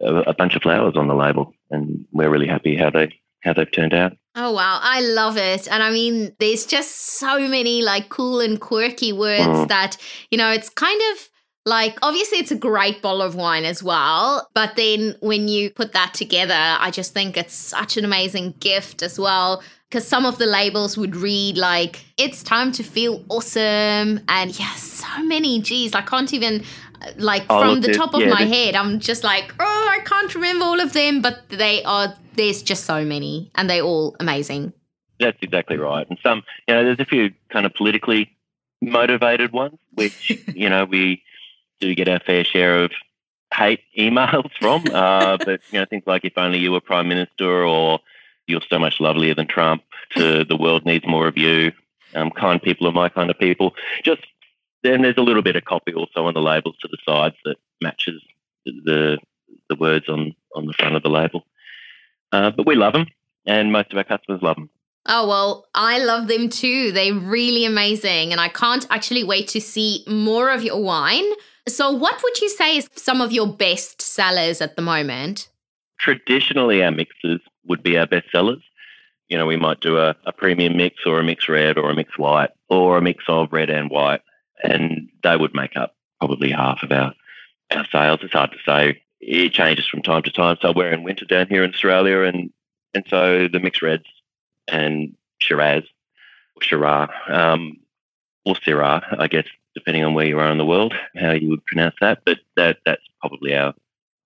a, 0.00 0.14
a 0.14 0.34
bunch 0.34 0.56
of 0.56 0.62
flowers 0.62 0.96
on 0.96 1.08
the 1.08 1.14
label, 1.14 1.54
and 1.70 2.04
we're 2.12 2.30
really 2.30 2.46
happy 2.46 2.76
how 2.76 2.90
they 2.90 3.12
how 3.44 3.52
they've 3.52 3.70
turned 3.70 3.94
out. 3.94 4.16
Oh 4.34 4.52
wow, 4.52 4.80
I 4.82 5.00
love 5.00 5.36
it. 5.36 5.68
And 5.70 5.82
I 5.82 5.90
mean, 5.90 6.34
there's 6.40 6.66
just 6.66 7.18
so 7.18 7.38
many 7.48 7.82
like 7.82 8.08
cool 8.08 8.40
and 8.40 8.60
quirky 8.60 9.12
words 9.12 9.46
mm. 9.46 9.68
that, 9.68 9.96
you 10.30 10.38
know, 10.38 10.50
it's 10.50 10.68
kind 10.68 11.00
of 11.12 11.28
like, 11.68 11.98
obviously, 12.02 12.38
it's 12.38 12.50
a 12.50 12.56
great 12.56 13.02
bottle 13.02 13.22
of 13.22 13.34
wine 13.34 13.64
as 13.64 13.82
well. 13.82 14.48
But 14.54 14.76
then 14.76 15.16
when 15.20 15.48
you 15.48 15.70
put 15.70 15.92
that 15.92 16.14
together, 16.14 16.54
I 16.54 16.90
just 16.90 17.12
think 17.12 17.36
it's 17.36 17.54
such 17.54 17.96
an 17.96 18.04
amazing 18.04 18.54
gift 18.58 19.02
as 19.02 19.18
well. 19.18 19.62
Because 19.88 20.06
some 20.06 20.26
of 20.26 20.38
the 20.38 20.46
labels 20.46 20.98
would 20.98 21.14
read 21.14 21.56
like, 21.56 22.04
it's 22.16 22.42
time 22.42 22.72
to 22.72 22.82
feel 22.82 23.24
awesome. 23.28 24.20
And 24.28 24.58
yeah, 24.58 24.74
so 24.74 25.06
many. 25.24 25.60
Geez, 25.60 25.94
I 25.94 26.02
can't 26.02 26.32
even, 26.34 26.62
uh, 27.00 27.12
like, 27.16 27.44
oh, 27.48 27.60
from 27.60 27.80
the 27.80 27.92
top 27.92 28.14
of 28.14 28.20
yeah, 28.20 28.30
my 28.30 28.42
head, 28.42 28.74
I'm 28.74 28.98
just 28.98 29.22
like, 29.22 29.54
oh, 29.58 29.88
I 29.90 30.00
can't 30.04 30.34
remember 30.34 30.64
all 30.64 30.80
of 30.80 30.92
them. 30.92 31.22
But 31.22 31.48
they 31.48 31.82
are 31.84 32.14
there's 32.34 32.62
just 32.62 32.84
so 32.84 33.04
many 33.04 33.50
and 33.56 33.68
they're 33.68 33.82
all 33.82 34.16
amazing. 34.20 34.72
That's 35.20 35.38
exactly 35.42 35.76
right. 35.76 36.06
And 36.08 36.18
some, 36.22 36.42
you 36.66 36.74
know, 36.74 36.84
there's 36.84 37.00
a 37.00 37.04
few 37.04 37.32
kind 37.50 37.66
of 37.66 37.74
politically 37.74 38.30
motivated 38.80 39.52
ones, 39.52 39.78
which, 39.94 40.30
you 40.54 40.68
know, 40.70 40.84
we 40.84 41.22
do 41.80 41.94
get 41.94 42.08
our 42.08 42.20
fair 42.20 42.44
share 42.44 42.84
of 42.84 42.92
hate 43.54 43.80
emails 43.98 44.50
from. 44.60 44.84
Uh, 44.92 45.36
but, 45.38 45.60
you 45.70 45.78
know, 45.78 45.86
things 45.86 46.04
like 46.06 46.24
if 46.24 46.36
only 46.36 46.58
you 46.58 46.72
were 46.72 46.80
prime 46.80 47.08
minister 47.08 47.64
or 47.64 48.00
you're 48.46 48.60
so 48.68 48.78
much 48.78 49.00
lovelier 49.00 49.34
than 49.34 49.46
Trump 49.46 49.82
to 50.16 50.44
the 50.44 50.56
world 50.56 50.84
needs 50.84 51.06
more 51.06 51.28
of 51.28 51.36
you. 51.36 51.72
Um, 52.14 52.30
kind 52.30 52.60
people 52.62 52.86
are 52.86 52.92
my 52.92 53.08
kind 53.08 53.30
of 53.30 53.38
people. 53.38 53.74
Just 54.02 54.22
then 54.82 55.02
there's 55.02 55.18
a 55.18 55.22
little 55.22 55.42
bit 55.42 55.56
of 55.56 55.64
copy 55.64 55.92
also 55.92 56.26
on 56.26 56.34
the 56.34 56.40
labels 56.40 56.76
to 56.80 56.88
the 56.88 56.96
sides 57.06 57.36
that 57.44 57.56
matches 57.82 58.22
the 58.64 59.18
the 59.68 59.76
words 59.76 60.08
on 60.08 60.34
on 60.54 60.66
the 60.66 60.72
front 60.72 60.96
of 60.96 61.02
the 61.02 61.10
label. 61.10 61.44
Uh, 62.32 62.50
but 62.50 62.66
we 62.66 62.74
love 62.74 62.94
them, 62.94 63.06
and 63.46 63.72
most 63.72 63.92
of 63.92 63.98
our 63.98 64.04
customers 64.04 64.40
love 64.42 64.56
them. 64.56 64.70
Oh, 65.10 65.26
well, 65.26 65.66
I 65.74 65.98
love 65.98 66.28
them 66.28 66.50
too. 66.50 66.92
They're 66.92 67.14
really 67.14 67.64
amazing. 67.64 68.30
And 68.30 68.40
I 68.40 68.48
can't 68.48 68.86
actually 68.90 69.24
wait 69.24 69.48
to 69.48 69.60
see 69.60 70.04
more 70.06 70.50
of 70.50 70.62
your 70.62 70.82
wine. 70.82 71.24
So, 71.68 71.90
what 71.90 72.22
would 72.22 72.40
you 72.40 72.48
say 72.48 72.76
is 72.76 72.88
some 72.94 73.20
of 73.20 73.32
your 73.32 73.46
best 73.46 74.00
sellers 74.02 74.60
at 74.60 74.76
the 74.76 74.82
moment? 74.82 75.48
Traditionally, 75.98 76.82
our 76.82 76.90
mixes 76.90 77.40
would 77.66 77.82
be 77.82 77.98
our 77.98 78.06
best 78.06 78.30
sellers. 78.30 78.62
You 79.28 79.36
know, 79.36 79.46
we 79.46 79.56
might 79.56 79.80
do 79.80 79.98
a, 79.98 80.16
a 80.24 80.32
premium 80.32 80.76
mix 80.76 81.04
or 81.04 81.20
a 81.20 81.24
mix 81.24 81.48
red 81.48 81.76
or 81.76 81.90
a 81.90 81.94
mix 81.94 82.16
white 82.18 82.50
or 82.68 82.96
a 82.96 83.02
mix 83.02 83.24
of 83.28 83.52
red 83.52 83.70
and 83.70 83.90
white, 83.90 84.22
and 84.62 85.08
they 85.22 85.36
would 85.36 85.54
make 85.54 85.76
up 85.76 85.94
probably 86.18 86.50
half 86.50 86.82
of 86.82 86.92
our, 86.92 87.12
our 87.70 87.86
sales. 87.92 88.20
It's 88.22 88.32
hard 88.32 88.52
to 88.52 88.58
say. 88.64 89.02
It 89.20 89.52
changes 89.52 89.86
from 89.86 90.02
time 90.02 90.22
to 90.22 90.32
time. 90.32 90.56
So 90.62 90.72
we're 90.72 90.92
in 90.92 91.02
winter 91.02 91.24
down 91.24 91.48
here 91.48 91.64
in 91.64 91.70
Australia, 91.70 92.22
and 92.22 92.50
and 92.94 93.04
so 93.08 93.48
the 93.48 93.60
mixed 93.60 93.82
reds 93.82 94.06
and 94.68 95.14
Shiraz 95.40 95.84
or 96.56 96.62
Shiraz 96.62 97.10
um, 97.28 97.78
or 98.44 98.54
Syrah, 98.54 99.02
I 99.18 99.28
guess, 99.28 99.46
depending 99.78 100.04
on 100.04 100.14
where 100.14 100.26
you 100.26 100.38
are 100.38 100.50
in 100.50 100.58
the 100.58 100.64
world, 100.64 100.92
how 101.16 101.30
you 101.30 101.48
would 101.50 101.64
pronounce 101.64 101.94
that. 102.00 102.18
But 102.24 102.38
that 102.56 102.78
that's 102.84 103.06
probably 103.20 103.54
our, 103.54 103.74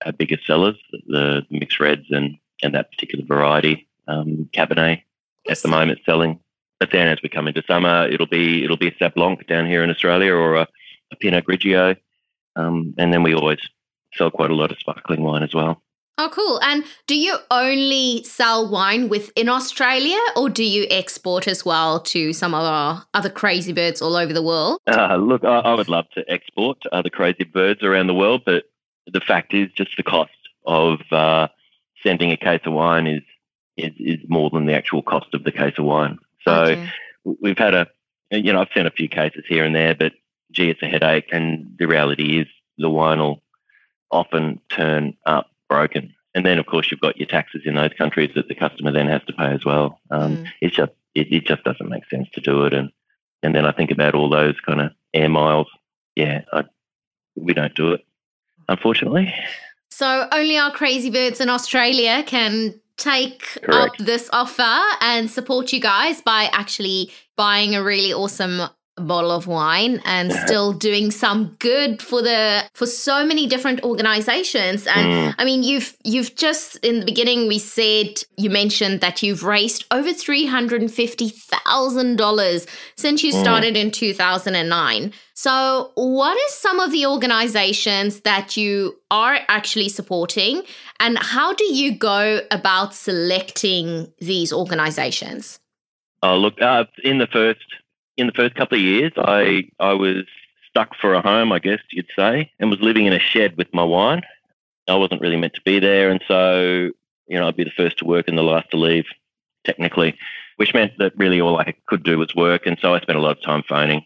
our 0.05 0.11
biggest 0.11 0.45
sellers, 0.47 0.75
the, 0.91 1.45
the 1.49 1.59
mixed 1.59 1.79
reds 1.79 2.07
and, 2.09 2.37
and 2.63 2.73
that 2.73 2.91
particular 2.91 3.25
variety. 3.25 3.87
Um, 4.07 4.49
Cabernet 4.51 5.03
at 5.47 5.61
the 5.61 5.69
moment 5.69 5.99
selling. 6.05 6.39
But 6.79 6.91
then 6.91 7.07
as 7.07 7.19
we 7.21 7.29
come 7.29 7.47
into 7.47 7.63
summer, 7.67 8.07
it'll 8.09 8.27
be 8.27 8.63
it'll 8.63 8.77
be 8.77 8.87
a 8.87 8.91
Sauv 8.91 9.13
Blanc 9.13 9.45
down 9.47 9.65
here 9.65 9.83
in 9.83 9.89
Australia 9.89 10.33
or 10.33 10.55
a, 10.55 10.67
a 11.11 11.15
Pinot 11.15 11.45
Grigio. 11.45 11.95
Um, 12.55 12.93
and 12.97 13.13
then 13.13 13.23
we 13.23 13.33
always 13.33 13.59
sell 14.15 14.31
quite 14.31 14.51
a 14.51 14.55
lot 14.55 14.71
of 14.71 14.79
sparkling 14.79 15.23
wine 15.23 15.43
as 15.43 15.53
well. 15.53 15.82
Oh, 16.17 16.29
cool. 16.31 16.59
And 16.61 16.83
do 17.07 17.17
you 17.17 17.37
only 17.49 18.23
sell 18.23 18.69
wine 18.69 19.09
within 19.09 19.49
Australia 19.49 20.19
or 20.35 20.47
do 20.47 20.63
you 20.63 20.85
export 20.91 21.47
as 21.47 21.65
well 21.65 21.99
to 22.01 22.33
some 22.33 22.53
of 22.53 22.63
our 22.63 23.03
other 23.15 23.29
crazy 23.29 23.73
birds 23.73 24.01
all 24.01 24.15
over 24.15 24.31
the 24.31 24.43
world? 24.43 24.79
Uh, 24.87 25.15
look, 25.15 25.43
I, 25.43 25.59
I, 25.59 25.73
would 25.73 25.89
love 25.89 26.05
to 26.11 26.23
export 26.29 26.81
to 26.81 26.95
other 26.95 27.09
crazy 27.09 27.45
birds 27.45 27.81
around 27.81 28.07
the 28.07 28.13
world, 28.13 28.43
but 28.45 28.65
the 29.11 29.21
fact 29.21 29.55
is 29.55 29.71
just 29.71 29.97
the 29.97 30.03
cost 30.03 30.31
of 30.67 30.99
uh, 31.11 31.47
sending 32.03 32.31
a 32.31 32.37
case 32.37 32.61
of 32.65 32.73
wine 32.73 33.07
is, 33.07 33.23
is, 33.75 33.93
is 33.97 34.19
more 34.27 34.51
than 34.51 34.67
the 34.67 34.73
actual 34.73 35.01
cost 35.01 35.33
of 35.33 35.43
the 35.43 35.51
case 35.51 35.73
of 35.79 35.85
wine. 35.85 36.19
So 36.47 36.53
okay. 36.53 36.89
we've 37.23 37.57
had 37.57 37.73
a, 37.73 37.87
you 38.29 38.53
know, 38.53 38.61
I've 38.61 38.67
sent 38.73 38.87
a 38.87 38.91
few 38.91 39.09
cases 39.09 39.45
here 39.47 39.63
and 39.65 39.75
there, 39.75 39.95
but 39.95 40.13
gee, 40.51 40.69
it's 40.69 40.83
a 40.83 40.87
headache. 40.87 41.29
And 41.31 41.75
the 41.79 41.87
reality 41.87 42.39
is 42.39 42.47
the 42.77 42.89
wine 42.89 43.19
will 43.19 43.41
often 44.11 44.59
turn 44.69 45.17
up 45.25 45.47
broken. 45.69 46.13
And 46.35 46.45
then, 46.45 46.57
of 46.57 46.65
course, 46.65 46.89
you've 46.89 46.99
got 46.99 47.17
your 47.17 47.27
taxes 47.27 47.61
in 47.65 47.75
those 47.75 47.93
countries 47.97 48.31
that 48.35 48.47
the 48.47 48.55
customer 48.55 48.91
then 48.91 49.07
has 49.07 49.21
to 49.27 49.33
pay 49.33 49.51
as 49.51 49.63
well. 49.63 49.99
Um, 50.09 50.37
mm. 50.37 50.47
It's 50.61 50.75
just 50.75 50.91
it, 51.13 51.31
it, 51.31 51.45
just 51.45 51.63
doesn't 51.63 51.89
make 51.89 52.07
sense 52.09 52.27
to 52.33 52.41
do 52.41 52.65
it. 52.65 52.73
And 52.73 52.89
and 53.43 53.53
then 53.53 53.65
I 53.65 53.71
think 53.71 53.91
about 53.91 54.15
all 54.15 54.29
those 54.29 54.59
kind 54.65 54.81
of 54.81 54.91
air 55.13 55.29
miles. 55.29 55.67
Yeah, 56.15 56.41
I, 56.51 56.63
we 57.35 57.53
don't 57.53 57.75
do 57.75 57.93
it, 57.93 58.01
unfortunately. 58.67 59.33
So 59.91 60.27
only 60.31 60.57
our 60.57 60.71
crazy 60.71 61.11
birds 61.11 61.39
in 61.39 61.49
Australia 61.49 62.23
can 62.25 62.79
take 62.97 63.41
Correct. 63.63 64.01
up 64.01 64.05
this 64.05 64.29
offer 64.31 64.81
and 65.01 65.29
support 65.29 65.71
you 65.73 65.79
guys 65.79 66.21
by 66.21 66.49
actually 66.51 67.11
buying 67.35 67.75
a 67.75 67.83
really 67.83 68.13
awesome 68.13 68.61
bottle 68.97 69.31
of 69.31 69.47
wine 69.47 69.99
and 70.05 70.31
still 70.31 70.71
doing 70.71 71.09
some 71.09 71.55
good 71.59 71.99
for 72.01 72.21
the 72.21 72.63
for 72.73 72.85
so 72.85 73.25
many 73.25 73.47
different 73.47 73.81
organizations. 73.83 74.85
And 74.87 75.07
mm. 75.07 75.33
i 75.37 75.45
mean 75.45 75.63
you've 75.63 75.97
you've 76.03 76.35
just 76.35 76.75
in 76.77 76.99
the 76.99 77.05
beginning 77.05 77.47
we 77.47 77.59
said 77.59 78.23
you 78.37 78.49
mentioned 78.49 78.99
that 79.01 79.21
you've 79.23 79.43
raised 79.43 79.85
over 79.91 80.09
$350,000 80.09 82.67
since 82.95 83.23
you 83.23 83.33
mm. 83.33 83.41
started 83.41 83.75
in 83.75 83.91
2009 83.91 85.11
so 85.33 85.91
what 85.95 86.37
is 86.47 86.53
some 86.53 86.79
of 86.79 86.91
the 86.91 87.07
organizations 87.07 88.21
that 88.21 88.55
you 88.55 88.99
are 89.09 89.39
actually 89.47 89.89
supporting? 89.89 90.63
And 90.99 91.17
how 91.17 91.53
do 91.53 91.65
you 91.65 91.95
go 91.95 92.41
about 92.51 92.93
selecting 92.93 94.13
these 94.19 94.53
organizations? 94.53 95.59
Oh, 96.21 96.37
look, 96.37 96.61
uh, 96.61 96.85
in 97.03 97.17
the 97.17 97.27
first 97.27 97.65
in 98.17 98.27
the 98.27 98.33
first 98.33 98.55
couple 98.55 98.77
of 98.77 98.83
years, 98.83 99.11
I 99.17 99.69
I 99.79 99.93
was 99.93 100.25
stuck 100.69 100.95
for 100.95 101.13
a 101.13 101.21
home, 101.21 101.51
I 101.51 101.59
guess 101.59 101.79
you'd 101.91 102.09
say, 102.15 102.51
and 102.59 102.69
was 102.69 102.81
living 102.81 103.05
in 103.05 103.13
a 103.13 103.19
shed 103.19 103.57
with 103.57 103.73
my 103.73 103.83
wine. 103.83 104.23
I 104.87 104.95
wasn't 104.95 105.21
really 105.21 105.37
meant 105.37 105.53
to 105.53 105.61
be 105.61 105.79
there, 105.79 106.09
and 106.09 106.21
so 106.27 106.91
you 107.27 107.39
know 107.39 107.47
I'd 107.47 107.55
be 107.55 107.63
the 107.63 107.71
first 107.71 107.99
to 107.99 108.05
work 108.05 108.27
and 108.27 108.37
the 108.37 108.43
last 108.43 108.71
to 108.71 108.77
leave, 108.77 109.05
technically, 109.63 110.17
which 110.57 110.73
meant 110.73 110.93
that 110.97 111.17
really 111.17 111.41
all 111.41 111.57
I 111.57 111.73
could 111.87 112.03
do 112.03 112.17
was 112.17 112.35
work, 112.35 112.65
and 112.65 112.77
so 112.81 112.93
I 112.93 112.99
spent 112.99 113.17
a 113.17 113.21
lot 113.21 113.37
of 113.37 113.43
time 113.43 113.63
phoning 113.67 114.03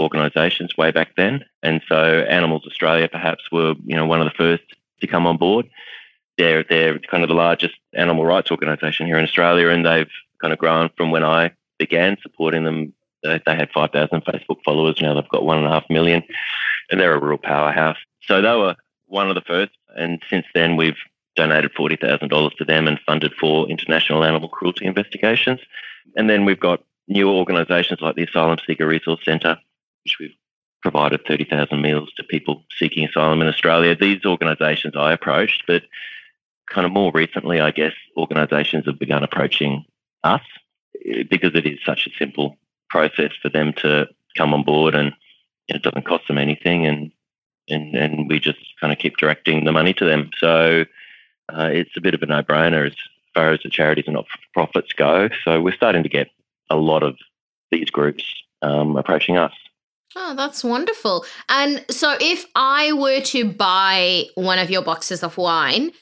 organisations 0.00 0.76
way 0.76 0.90
back 0.90 1.16
then, 1.16 1.44
and 1.62 1.82
so 1.88 2.24
Animals 2.28 2.66
Australia 2.66 3.08
perhaps 3.08 3.50
were 3.50 3.74
you 3.84 3.96
know 3.96 4.06
one 4.06 4.20
of 4.20 4.26
the 4.26 4.36
first 4.36 4.64
to 5.00 5.06
come 5.06 5.26
on 5.26 5.36
board. 5.36 5.68
They're 6.38 6.64
they're 6.64 6.98
kind 6.98 7.22
of 7.22 7.28
the 7.28 7.34
largest 7.34 7.74
animal 7.94 8.24
rights 8.24 8.50
organisation 8.50 9.06
here 9.06 9.18
in 9.18 9.24
Australia, 9.24 9.68
and 9.68 9.84
they've 9.84 10.10
kind 10.40 10.52
of 10.52 10.58
grown 10.58 10.90
from 10.96 11.10
when 11.10 11.24
I 11.24 11.52
began 11.78 12.16
supporting 12.22 12.64
them 12.64 12.92
they, 13.22 13.40
had 13.46 13.70
5,000 13.72 14.24
Facebook 14.24 14.62
followers. 14.64 15.00
Now 15.00 15.14
they've 15.14 15.28
got 15.28 15.44
one 15.44 15.58
and 15.58 15.66
a 15.66 15.70
half 15.70 15.84
million, 15.90 16.22
and 16.90 17.00
they're 17.00 17.14
a 17.14 17.24
real 17.24 17.38
powerhouse. 17.38 17.98
So 18.22 18.40
they 18.40 18.56
were 18.56 18.76
one 19.06 19.28
of 19.28 19.34
the 19.34 19.42
first. 19.42 19.72
And 19.96 20.22
since 20.30 20.46
then, 20.54 20.76
we've 20.76 20.96
donated 21.36 21.74
$40,000 21.74 22.56
to 22.56 22.64
them 22.64 22.86
and 22.86 22.98
funded 23.06 23.34
four 23.34 23.68
international 23.68 24.24
animal 24.24 24.48
cruelty 24.48 24.86
investigations. 24.86 25.60
And 26.16 26.28
then 26.28 26.44
we've 26.44 26.60
got 26.60 26.82
new 27.08 27.28
organisations 27.28 28.00
like 28.00 28.16
the 28.16 28.24
Asylum 28.24 28.58
Seeker 28.66 28.86
Resource 28.86 29.24
Centre, 29.24 29.58
which 30.04 30.16
we've 30.18 30.34
provided 30.82 31.26
30,000 31.26 31.80
meals 31.80 32.12
to 32.16 32.24
people 32.24 32.64
seeking 32.78 33.06
asylum 33.06 33.42
in 33.42 33.48
Australia. 33.48 33.94
These 33.94 34.24
organisations 34.24 34.94
I 34.96 35.12
approached, 35.12 35.64
but 35.66 35.82
kind 36.70 36.86
of 36.86 36.92
more 36.92 37.10
recently, 37.12 37.60
I 37.60 37.70
guess, 37.70 37.92
organisations 38.16 38.86
have 38.86 38.98
begun 38.98 39.22
approaching 39.22 39.84
us 40.24 40.42
eh, 41.04 41.24
because 41.28 41.54
it 41.54 41.66
is 41.66 41.78
such 41.84 42.06
a 42.06 42.10
simple 42.18 42.56
process 42.90 43.30
for 43.40 43.48
them 43.48 43.72
to 43.74 44.08
come 44.36 44.52
on 44.52 44.62
board 44.62 44.94
and 44.94 45.12
it 45.68 45.82
doesn't 45.82 46.06
cost 46.06 46.26
them 46.28 46.38
anything 46.38 46.86
and 46.86 47.12
and, 47.68 47.94
and 47.94 48.28
we 48.28 48.40
just 48.40 48.58
kind 48.80 48.92
of 48.92 48.98
keep 48.98 49.16
directing 49.16 49.64
the 49.64 49.70
money 49.70 49.94
to 49.94 50.04
them. 50.04 50.30
So 50.38 50.84
uh, 51.52 51.68
it's 51.72 51.96
a 51.96 52.00
bit 52.00 52.14
of 52.14 52.22
a 52.22 52.26
no-brainer 52.26 52.86
as 52.88 52.96
far 53.32 53.52
as 53.52 53.60
the 53.62 53.70
charities 53.70 54.06
and 54.06 54.14
not-for-profits 54.14 54.92
go. 54.94 55.28
So 55.44 55.60
we're 55.60 55.74
starting 55.74 56.02
to 56.02 56.08
get 56.08 56.30
a 56.68 56.76
lot 56.76 57.04
of 57.04 57.16
these 57.70 57.88
groups 57.88 58.24
um, 58.62 58.96
approaching 58.96 59.36
us. 59.36 59.52
Oh, 60.16 60.34
that's 60.36 60.64
wonderful. 60.64 61.24
And 61.48 61.84
so 61.90 62.16
if 62.20 62.44
I 62.56 62.92
were 62.92 63.20
to 63.20 63.52
buy 63.52 64.24
one 64.34 64.58
of 64.58 64.68
your 64.68 64.82
boxes 64.82 65.22
of 65.22 65.36
wine, 65.36 65.92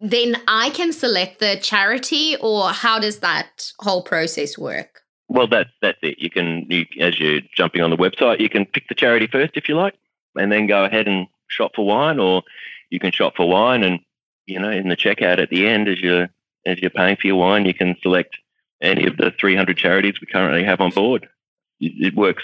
then 0.00 0.36
I 0.46 0.70
can 0.70 0.92
select 0.92 1.40
the 1.40 1.58
charity 1.60 2.36
or 2.40 2.70
how 2.70 2.98
does 2.98 3.18
that 3.18 3.72
whole 3.80 4.02
process 4.02 4.56
work? 4.56 5.02
Well, 5.28 5.46
that's 5.46 5.70
that's 5.82 5.98
it. 6.02 6.18
You 6.18 6.30
can, 6.30 6.66
you, 6.70 6.86
as 7.00 7.18
you're 7.20 7.42
jumping 7.54 7.82
on 7.82 7.90
the 7.90 7.96
website, 7.96 8.40
you 8.40 8.48
can 8.48 8.64
pick 8.64 8.88
the 8.88 8.94
charity 8.94 9.26
first 9.26 9.56
if 9.56 9.68
you 9.68 9.76
like, 9.76 9.94
and 10.34 10.50
then 10.50 10.66
go 10.66 10.84
ahead 10.84 11.06
and 11.06 11.26
shop 11.48 11.72
for 11.74 11.86
wine, 11.86 12.18
or 12.18 12.42
you 12.90 12.98
can 12.98 13.12
shop 13.12 13.36
for 13.36 13.48
wine, 13.48 13.82
and 13.82 14.00
you 14.46 14.58
know, 14.58 14.70
in 14.70 14.88
the 14.88 14.96
checkout 14.96 15.38
at 15.38 15.50
the 15.50 15.66
end, 15.66 15.88
as 15.88 16.00
you're 16.00 16.28
as 16.64 16.78
you're 16.80 16.90
paying 16.90 17.16
for 17.16 17.26
your 17.26 17.36
wine, 17.36 17.66
you 17.66 17.74
can 17.74 17.94
select 18.02 18.38
any 18.80 19.06
of 19.06 19.16
the 19.16 19.32
300 19.38 19.76
charities 19.76 20.20
we 20.20 20.26
currently 20.26 20.64
have 20.64 20.80
on 20.80 20.90
board. 20.90 21.28
It, 21.80 22.14
works 22.14 22.42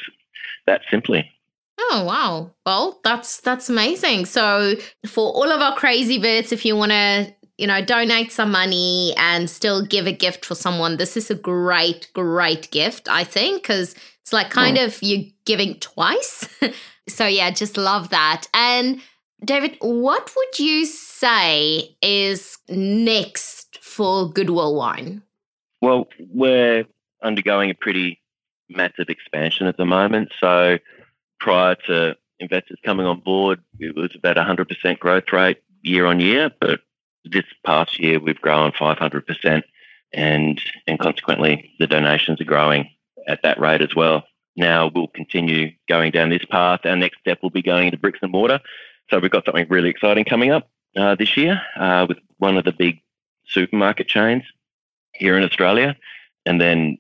that 0.66 0.82
simply. 0.90 1.30
Oh 1.78 2.04
wow! 2.04 2.52
Well, 2.64 3.00
that's 3.02 3.40
that's 3.40 3.68
amazing. 3.68 4.26
So 4.26 4.74
for 5.06 5.32
all 5.32 5.50
of 5.50 5.60
our 5.60 5.74
crazy 5.74 6.18
birds, 6.18 6.52
if 6.52 6.64
you 6.64 6.76
want 6.76 6.92
to 6.92 7.34
you 7.58 7.66
know, 7.66 7.84
donate 7.84 8.32
some 8.32 8.50
money 8.50 9.14
and 9.16 9.48
still 9.48 9.84
give 9.84 10.06
a 10.06 10.12
gift 10.12 10.44
for 10.44 10.54
someone, 10.54 10.96
this 10.96 11.16
is 11.16 11.30
a 11.30 11.34
great, 11.34 12.10
great 12.12 12.70
gift, 12.70 13.08
I 13.08 13.24
think, 13.24 13.62
because 13.62 13.94
it's 14.22 14.32
like 14.32 14.48
hmm. 14.48 14.52
kind 14.52 14.78
of 14.78 15.00
you're 15.02 15.30
giving 15.44 15.78
twice. 15.80 16.48
so, 17.08 17.26
yeah, 17.26 17.50
just 17.50 17.76
love 17.76 18.10
that. 18.10 18.46
And 18.52 19.00
David, 19.44 19.76
what 19.80 20.32
would 20.36 20.58
you 20.58 20.86
say 20.86 21.96
is 22.02 22.58
next 22.68 23.78
for 23.82 24.30
Goodwill 24.30 24.74
Wine? 24.74 25.22
Well, 25.80 26.08
we're 26.18 26.84
undergoing 27.22 27.70
a 27.70 27.74
pretty 27.74 28.20
massive 28.68 29.08
expansion 29.08 29.66
at 29.66 29.76
the 29.76 29.84
moment. 29.84 30.32
So 30.40 30.78
prior 31.40 31.74
to 31.86 32.16
investors 32.40 32.78
coming 32.84 33.06
on 33.06 33.20
board, 33.20 33.60
it 33.78 33.94
was 33.94 34.10
about 34.16 34.36
100% 34.36 34.98
growth 34.98 35.32
rate 35.32 35.62
year 35.82 36.06
on 36.06 36.20
year. 36.20 36.50
But 36.60 36.80
this 37.24 37.44
past 37.64 37.98
year, 37.98 38.20
we've 38.20 38.40
grown 38.40 38.72
500%. 38.72 39.62
And, 40.12 40.60
and 40.86 40.98
consequently, 40.98 41.72
the 41.78 41.86
donations 41.86 42.40
are 42.40 42.44
growing 42.44 42.88
at 43.26 43.42
that 43.42 43.58
rate 43.58 43.82
as 43.82 43.94
well. 43.94 44.24
Now 44.56 44.90
we'll 44.94 45.08
continue 45.08 45.72
going 45.88 46.12
down 46.12 46.30
this 46.30 46.44
path. 46.44 46.80
Our 46.84 46.96
next 46.96 47.18
step 47.18 47.40
will 47.42 47.50
be 47.50 47.62
going 47.62 47.86
into 47.86 47.98
bricks 47.98 48.20
and 48.22 48.30
mortar. 48.30 48.60
So 49.10 49.18
we've 49.18 49.30
got 49.30 49.44
something 49.44 49.66
really 49.68 49.90
exciting 49.90 50.24
coming 50.24 50.52
up 50.52 50.70
uh, 50.96 51.16
this 51.16 51.36
year 51.36 51.60
uh, 51.76 52.06
with 52.08 52.18
one 52.38 52.56
of 52.56 52.64
the 52.64 52.72
big 52.72 53.00
supermarket 53.46 54.06
chains 54.06 54.44
here 55.12 55.36
in 55.36 55.44
Australia. 55.44 55.96
And 56.46 56.60
then 56.60 56.98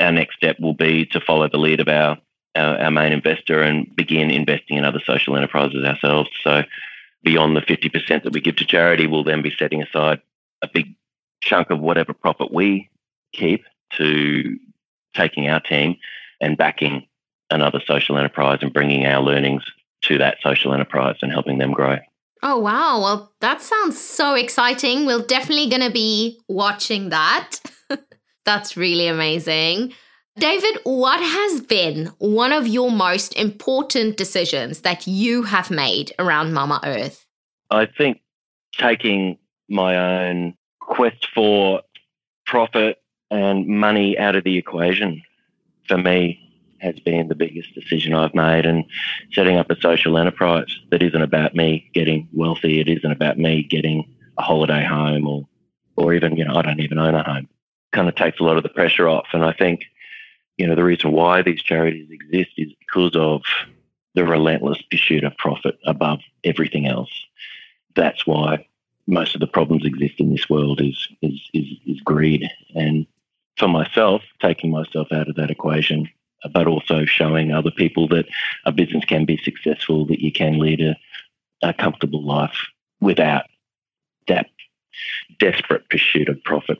our 0.00 0.12
next 0.12 0.36
step 0.36 0.58
will 0.60 0.74
be 0.74 1.06
to 1.06 1.20
follow 1.20 1.48
the 1.48 1.58
lead 1.58 1.80
of 1.80 1.88
our, 1.88 2.18
our, 2.56 2.78
our 2.78 2.90
main 2.90 3.12
investor 3.12 3.62
and 3.62 3.94
begin 3.94 4.30
investing 4.30 4.76
in 4.76 4.84
other 4.84 5.00
social 5.04 5.36
enterprises 5.36 5.84
ourselves. 5.84 6.30
So 6.42 6.62
beyond 7.24 7.56
the 7.56 7.60
50% 7.62 8.22
that 8.22 8.32
we 8.32 8.40
give 8.40 8.56
to 8.56 8.66
charity, 8.66 9.06
we'll 9.06 9.24
then 9.24 9.42
be 9.42 9.54
setting 9.58 9.82
aside 9.82 10.20
a 10.62 10.68
big 10.72 10.94
chunk 11.40 11.70
of 11.70 11.80
whatever 11.80 12.12
profit 12.12 12.52
we 12.52 12.90
keep 13.32 13.64
to 13.96 14.58
taking 15.14 15.48
our 15.48 15.60
team 15.60 15.96
and 16.40 16.56
backing 16.56 17.06
another 17.50 17.80
social 17.86 18.18
enterprise 18.18 18.58
and 18.60 18.72
bringing 18.72 19.06
our 19.06 19.22
learnings 19.22 19.62
to 20.02 20.18
that 20.18 20.38
social 20.42 20.74
enterprise 20.74 21.16
and 21.22 21.32
helping 21.32 21.58
them 21.58 21.72
grow. 21.72 21.96
Oh, 22.42 22.58
wow. 22.58 23.00
Well, 23.00 23.32
that 23.40 23.62
sounds 23.62 23.98
so 23.98 24.34
exciting. 24.34 25.06
We're 25.06 25.24
definitely 25.24 25.68
going 25.70 25.82
to 25.82 25.90
be 25.90 26.40
watching 26.48 27.08
that. 27.08 27.60
That's 28.44 28.76
really 28.76 29.06
amazing. 29.06 29.94
David, 30.36 30.80
what 30.82 31.20
has 31.20 31.60
been 31.60 32.06
one 32.18 32.52
of 32.52 32.66
your 32.66 32.90
most 32.90 33.34
important 33.36 34.16
decisions 34.16 34.80
that 34.80 35.06
you 35.06 35.44
have 35.44 35.70
made 35.70 36.12
around 36.18 36.52
Mama 36.52 36.80
Earth? 36.82 37.24
I 37.70 37.86
think 37.86 38.20
taking 38.76 39.38
my 39.68 39.96
own 40.26 40.54
quest 40.80 41.28
for 41.32 41.82
profit 42.46 43.00
and 43.30 43.68
money 43.68 44.18
out 44.18 44.34
of 44.34 44.42
the 44.42 44.58
equation 44.58 45.22
for 45.86 45.98
me 45.98 46.40
has 46.80 46.98
been 46.98 47.28
the 47.28 47.36
biggest 47.36 47.72
decision 47.72 48.12
I've 48.12 48.34
made. 48.34 48.66
And 48.66 48.84
setting 49.32 49.56
up 49.56 49.70
a 49.70 49.80
social 49.80 50.18
enterprise 50.18 50.78
that 50.90 51.02
isn't 51.02 51.22
about 51.22 51.54
me 51.54 51.88
getting 51.94 52.28
wealthy, 52.32 52.80
it 52.80 52.88
isn't 52.88 53.10
about 53.10 53.38
me 53.38 53.62
getting 53.62 54.04
a 54.36 54.42
holiday 54.42 54.84
home 54.84 55.28
or, 55.28 55.46
or 55.94 56.12
even, 56.12 56.36
you 56.36 56.44
know, 56.44 56.56
I 56.56 56.62
don't 56.62 56.80
even 56.80 56.98
own 56.98 57.14
a 57.14 57.22
home, 57.22 57.48
kind 57.92 58.08
of 58.08 58.16
takes 58.16 58.40
a 58.40 58.42
lot 58.42 58.56
of 58.56 58.64
the 58.64 58.68
pressure 58.68 59.08
off. 59.08 59.28
And 59.32 59.44
I 59.44 59.52
think, 59.52 59.84
you 60.56 60.66
know, 60.66 60.74
the 60.74 60.84
reason 60.84 61.12
why 61.12 61.42
these 61.42 61.62
charities 61.62 62.08
exist 62.10 62.52
is 62.56 62.72
because 62.78 63.14
of 63.14 63.42
the 64.14 64.24
relentless 64.24 64.80
pursuit 64.82 65.24
of 65.24 65.36
profit 65.36 65.78
above 65.86 66.20
everything 66.44 66.86
else. 66.86 67.10
That's 67.96 68.26
why 68.26 68.66
most 69.06 69.34
of 69.34 69.40
the 69.40 69.46
problems 69.46 69.84
exist 69.84 70.20
in 70.20 70.30
this 70.30 70.48
world 70.48 70.80
is 70.80 71.08
is 71.22 71.40
is, 71.52 71.66
is 71.86 72.00
greed. 72.00 72.48
And 72.74 73.06
for 73.56 73.68
myself, 73.68 74.22
taking 74.40 74.70
myself 74.70 75.08
out 75.12 75.28
of 75.28 75.36
that 75.36 75.50
equation 75.50 76.08
but 76.52 76.66
also 76.66 77.04
showing 77.04 77.52
other 77.52 77.70
people 77.70 78.08
that 78.08 78.26
a 78.64 78.72
business 78.72 79.04
can 79.04 79.24
be 79.24 79.38
successful, 79.38 80.06
that 80.06 80.20
you 80.20 80.32
can 80.32 80.58
lead 80.58 80.80
a, 80.80 80.96
a 81.62 81.72
comfortable 81.72 82.22
life 82.22 82.66
without 83.00 83.44
that 84.28 84.46
desperate 85.38 85.88
pursuit 85.88 86.28
of 86.28 86.42
profit. 86.44 86.78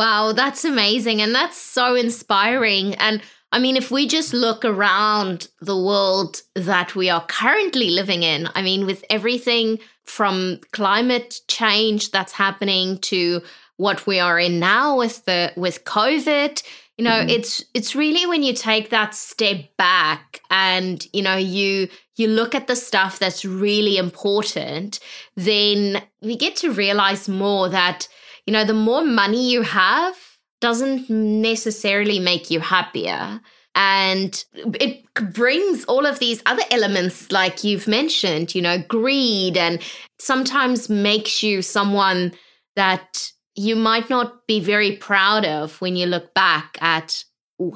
Wow, 0.00 0.32
that's 0.32 0.64
amazing. 0.64 1.20
And 1.20 1.34
that's 1.34 1.58
so 1.58 1.94
inspiring. 1.94 2.94
And 2.94 3.20
I 3.52 3.58
mean, 3.58 3.76
if 3.76 3.90
we 3.90 4.08
just 4.08 4.32
look 4.32 4.64
around 4.64 5.48
the 5.60 5.76
world 5.76 6.40
that 6.54 6.94
we 6.94 7.10
are 7.10 7.26
currently 7.26 7.90
living 7.90 8.22
in, 8.22 8.48
I 8.54 8.62
mean, 8.62 8.86
with 8.86 9.04
everything 9.10 9.78
from 10.04 10.60
climate 10.72 11.40
change 11.48 12.12
that's 12.12 12.32
happening 12.32 12.96
to 13.12 13.42
what 13.76 14.06
we 14.06 14.18
are 14.18 14.38
in 14.38 14.58
now 14.58 14.96
with 14.96 15.22
the 15.26 15.52
with 15.54 15.84
COVID, 15.84 16.62
you 16.96 17.04
know 17.04 17.20
mm-hmm. 17.20 17.28
it's 17.28 17.62
it's 17.74 17.94
really 17.94 18.24
when 18.24 18.42
you 18.42 18.54
take 18.54 18.88
that 18.88 19.14
step 19.14 19.76
back 19.76 20.40
and 20.48 21.06
you 21.12 21.20
know 21.22 21.36
you 21.36 21.88
you 22.16 22.26
look 22.26 22.54
at 22.54 22.68
the 22.68 22.76
stuff 22.76 23.18
that's 23.18 23.42
really 23.42 23.96
important 23.96 25.00
then 25.34 26.02
we 26.20 26.36
get 26.36 26.56
to 26.56 26.70
realize 26.72 27.26
more 27.26 27.70
that 27.70 28.06
you 28.50 28.52
know 28.52 28.64
the 28.64 28.74
more 28.74 29.04
money 29.04 29.48
you 29.48 29.62
have 29.62 30.16
doesn't 30.60 31.08
necessarily 31.08 32.18
make 32.18 32.50
you 32.50 32.58
happier 32.58 33.40
and 33.76 34.44
it 34.74 35.04
brings 35.32 35.84
all 35.84 36.04
of 36.04 36.18
these 36.18 36.42
other 36.46 36.64
elements 36.72 37.30
like 37.30 37.62
you've 37.62 37.86
mentioned 37.86 38.52
you 38.52 38.60
know 38.60 38.76
greed 38.88 39.56
and 39.56 39.80
sometimes 40.18 40.88
makes 40.88 41.44
you 41.44 41.62
someone 41.62 42.32
that 42.74 43.30
you 43.54 43.76
might 43.76 44.10
not 44.10 44.44
be 44.48 44.58
very 44.58 44.96
proud 44.96 45.44
of 45.44 45.80
when 45.80 45.94
you 45.94 46.06
look 46.06 46.34
back 46.34 46.76
at 46.80 47.22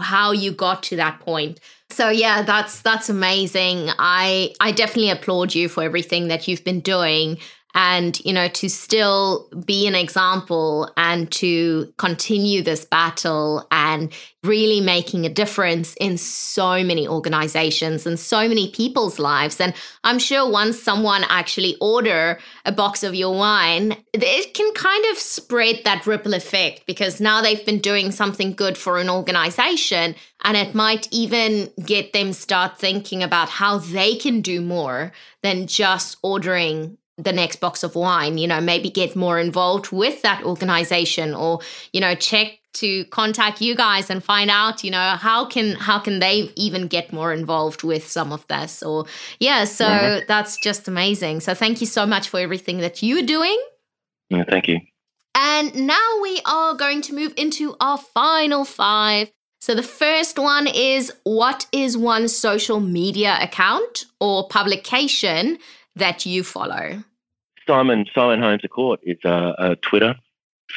how 0.01 0.33
you 0.33 0.51
got 0.51 0.83
to 0.83 0.97
that 0.97 1.21
point. 1.21 1.61
So 1.91 2.09
yeah, 2.09 2.41
that's 2.43 2.81
that's 2.81 3.11
amazing. 3.11 3.91
I 3.99 4.55
I 4.61 4.73
definitely 4.73 5.11
applaud 5.11 5.55
you 5.55 5.69
for 5.69 5.83
everything 5.83 6.29
that 6.29 6.49
you've 6.49 6.65
been 6.65 6.81
doing 6.81 7.39
and 7.75 8.21
you 8.25 8.33
know 8.33 8.49
to 8.49 8.69
still 8.69 9.49
be 9.65 9.87
an 9.87 9.95
example 9.95 10.91
and 10.97 11.31
to 11.33 11.93
continue 11.99 12.63
this 12.63 12.85
battle 12.85 13.67
and 13.71 14.13
really 14.43 14.81
making 14.81 15.25
a 15.25 15.29
difference 15.29 15.95
in 15.95 16.19
so 16.19 16.85
many 16.85 17.09
organizations 17.09 18.07
and 18.07 18.21
so 18.21 18.47
many 18.49 18.71
people's 18.71 19.19
lives. 19.19 19.61
And 19.61 19.75
i'm 20.05 20.19
sure 20.19 20.49
once 20.49 20.81
someone 20.81 21.25
actually 21.29 21.77
order 21.81 22.39
a 22.65 22.73
box 22.73 23.03
of 23.03 23.15
your 23.15 23.35
wine 23.35 23.97
it 24.13 24.55
can 24.55 24.73
kind 24.75 25.05
of 25.11 25.19
spread 25.19 25.81
that 25.85 26.07
ripple 26.07 26.35
effect 26.35 26.87
because 26.87 27.21
now 27.21 27.41
they've 27.41 27.65
been 27.67 27.81
doing 27.81 28.11
something 28.11 28.53
good 28.53 28.79
for 28.79 28.99
an 28.99 29.11
organization 29.11 30.15
and 30.45 30.57
it 30.57 30.75
might 30.75 31.09
even 31.11 31.71
get 31.85 32.13
them 32.13 32.33
start 32.33 32.79
thinking 32.79 33.23
about 33.23 33.49
how 33.49 33.79
they 33.79 34.15
can 34.15 34.41
do 34.41 34.61
more 34.61 35.13
than 35.43 35.67
just 35.67 36.17
ordering 36.23 36.97
the 37.17 37.33
next 37.33 37.61
box 37.61 37.83
of 37.83 37.95
wine 37.95 38.39
you 38.39 38.47
know 38.47 38.61
maybe 38.61 38.91
get 38.91 39.15
more 39.15 39.39
involved 39.39 39.93
with 39.93 40.23
that 40.23 40.43
organization 40.45 41.35
or 41.35 41.61
you 41.93 42.01
know 42.01 42.15
check 42.15 42.59
to 42.73 43.05
contact 43.05 43.61
you 43.61 43.77
guys 43.77 44.11
and 44.11 44.25
find 44.25 44.51
out 44.51 44.83
you 44.83 44.91
know 44.91 45.15
how 45.17 45.45
can 45.45 45.77
how 45.77 45.99
can 45.99 46.19
they 46.19 46.51
even 46.57 46.89
get 46.89 47.13
more 47.13 47.33
involved 47.33 47.85
with 47.85 48.05
some 48.09 48.33
of 48.33 48.45
this 48.49 48.83
or 48.83 49.05
yeah 49.39 49.63
so 49.63 49.87
mm-hmm. 49.87 50.25
that's 50.27 50.57
just 50.57 50.89
amazing. 50.89 51.41
So 51.41 51.55
thank 51.55 51.81
you 51.81 51.87
so 51.87 52.07
much 52.07 52.29
for 52.29 52.41
everything 52.41 52.79
that 52.79 53.03
you're 53.03 53.23
doing. 53.23 53.61
Yeah, 54.31 54.45
thank 54.49 54.67
you. 54.69 54.81
And 55.35 55.87
now 55.87 56.21
we 56.23 56.41
are 56.47 56.75
going 56.75 57.03
to 57.03 57.15
move 57.15 57.35
into 57.37 57.77
our 57.81 57.99
final 57.99 58.65
five. 58.65 59.31
So 59.61 59.75
the 59.75 59.83
first 59.83 60.39
one 60.39 60.67
is 60.67 61.13
what 61.25 61.67
is 61.73 61.97
one 61.97 62.29
social 62.29 62.81
media 62.81 63.39
account 63.41 64.07
or 64.21 64.49
publication 64.49 65.59
that 65.97 66.27
you 66.27 66.43
follow? 66.43 67.03
Simon 67.67 68.07
Simon 68.15 68.41
Holmes 68.41 68.63
a 68.65 68.69
Court 68.69 69.01
is 69.03 69.19
a, 69.25 69.55
a 69.59 69.77
Twitter 69.77 70.17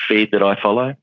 feed 0.08 0.32
that 0.32 0.44
I 0.44 0.60
follow. 0.60 0.96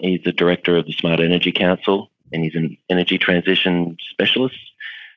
He's 0.00 0.22
the 0.24 0.32
director 0.32 0.76
of 0.76 0.86
the 0.86 0.92
Smart 0.92 1.20
Energy 1.20 1.52
Council 1.52 2.10
and 2.32 2.42
he's 2.42 2.54
an 2.54 2.76
energy 2.90 3.18
transition 3.18 3.96
specialist. 4.10 4.58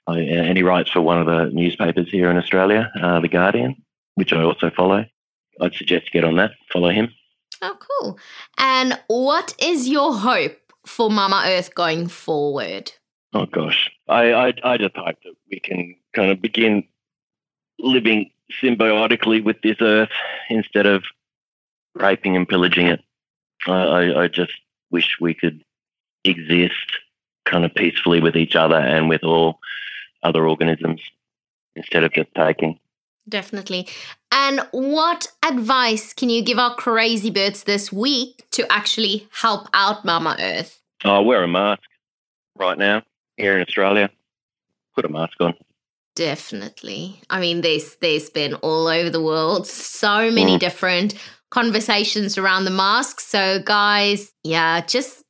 I, 0.07 0.19
and 0.19 0.57
he 0.57 0.63
writes 0.63 0.91
for 0.91 1.01
one 1.01 1.19
of 1.19 1.25
the 1.25 1.53
newspapers 1.53 2.10
here 2.10 2.29
in 2.29 2.38
Australia, 2.38 2.91
uh, 3.01 3.19
The 3.19 3.27
Guardian, 3.27 3.75
which 4.15 4.31
I 4.31 4.41
also 4.41 4.69
follow. 4.69 5.05
I'd 5.60 5.73
suggest 5.73 6.12
get 6.12 6.23
on 6.23 6.36
that, 6.38 6.51
follow 6.71 6.89
him. 6.89 7.13
Oh, 7.62 7.77
cool. 7.79 8.19
And 8.57 8.99
what 9.07 9.55
is 9.60 9.89
your 9.89 10.15
hope 10.15 10.57
for 10.86 11.10
Mama 11.10 11.43
Earth 11.45 11.73
going 11.75 12.07
forward? 12.07 12.91
Oh, 13.33 13.45
gosh. 13.45 13.89
I, 14.07 14.33
I, 14.33 14.53
I 14.63 14.77
just 14.77 14.95
hope 14.95 15.17
that 15.23 15.33
we 15.51 15.60
can 15.60 15.95
kind 16.13 16.31
of 16.31 16.41
begin 16.41 16.83
living 17.79 18.29
symbiotically 18.62 19.43
with 19.43 19.62
this 19.62 19.77
earth 19.81 20.10
instead 20.49 20.86
of 20.86 21.03
raping 21.95 22.36
and 22.36 22.47
pillaging 22.47 22.88
it. 22.88 23.01
I, 23.65 24.23
I 24.23 24.27
just 24.27 24.53
wish 24.91 25.17
we 25.19 25.33
could 25.33 25.63
exist 26.23 26.73
kind 27.45 27.65
of 27.65 27.73
peacefully 27.73 28.19
with 28.19 28.36
each 28.36 28.55
other 28.55 28.77
and 28.77 29.10
with 29.10 29.23
all 29.23 29.60
other 30.23 30.47
organisms 30.47 31.01
instead 31.75 32.03
of 32.03 32.13
just 32.13 32.33
taking. 32.36 32.79
Definitely. 33.27 33.88
And 34.31 34.62
what 34.71 35.27
advice 35.43 36.13
can 36.13 36.29
you 36.29 36.41
give 36.41 36.60
our 36.60 36.75
crazy 36.75 37.29
birds 37.29 37.63
this 37.63 37.91
week 37.91 38.45
to 38.51 38.71
actually 38.71 39.27
help 39.31 39.67
out 39.73 40.05
Mama 40.05 40.38
Earth? 40.39 40.81
Oh, 41.03 41.21
wear 41.21 41.43
a 41.43 41.47
mask 41.47 41.83
right 42.57 42.77
now 42.77 43.03
here 43.36 43.55
in 43.55 43.62
Australia. 43.62 44.10
Put 44.95 45.05
a 45.05 45.10
mask 45.10 45.39
on. 45.41 45.55
Definitely. 46.17 47.21
I 47.30 47.39
mean, 47.39 47.62
there's 47.62 47.95
there's 47.97 48.32
been 48.32 48.56
all 48.56 48.88
over 48.88 49.08
the 49.08 49.21
world 49.21 49.67
so 49.67 50.32
many 50.32 50.56
mm. 50.56 50.60
different 50.60 51.13
conversations 51.51 52.39
around 52.39 52.65
the 52.65 52.71
mask. 52.71 53.19
So, 53.19 53.62
guys, 53.62 54.34
yeah, 54.43 54.82
just 54.82 55.23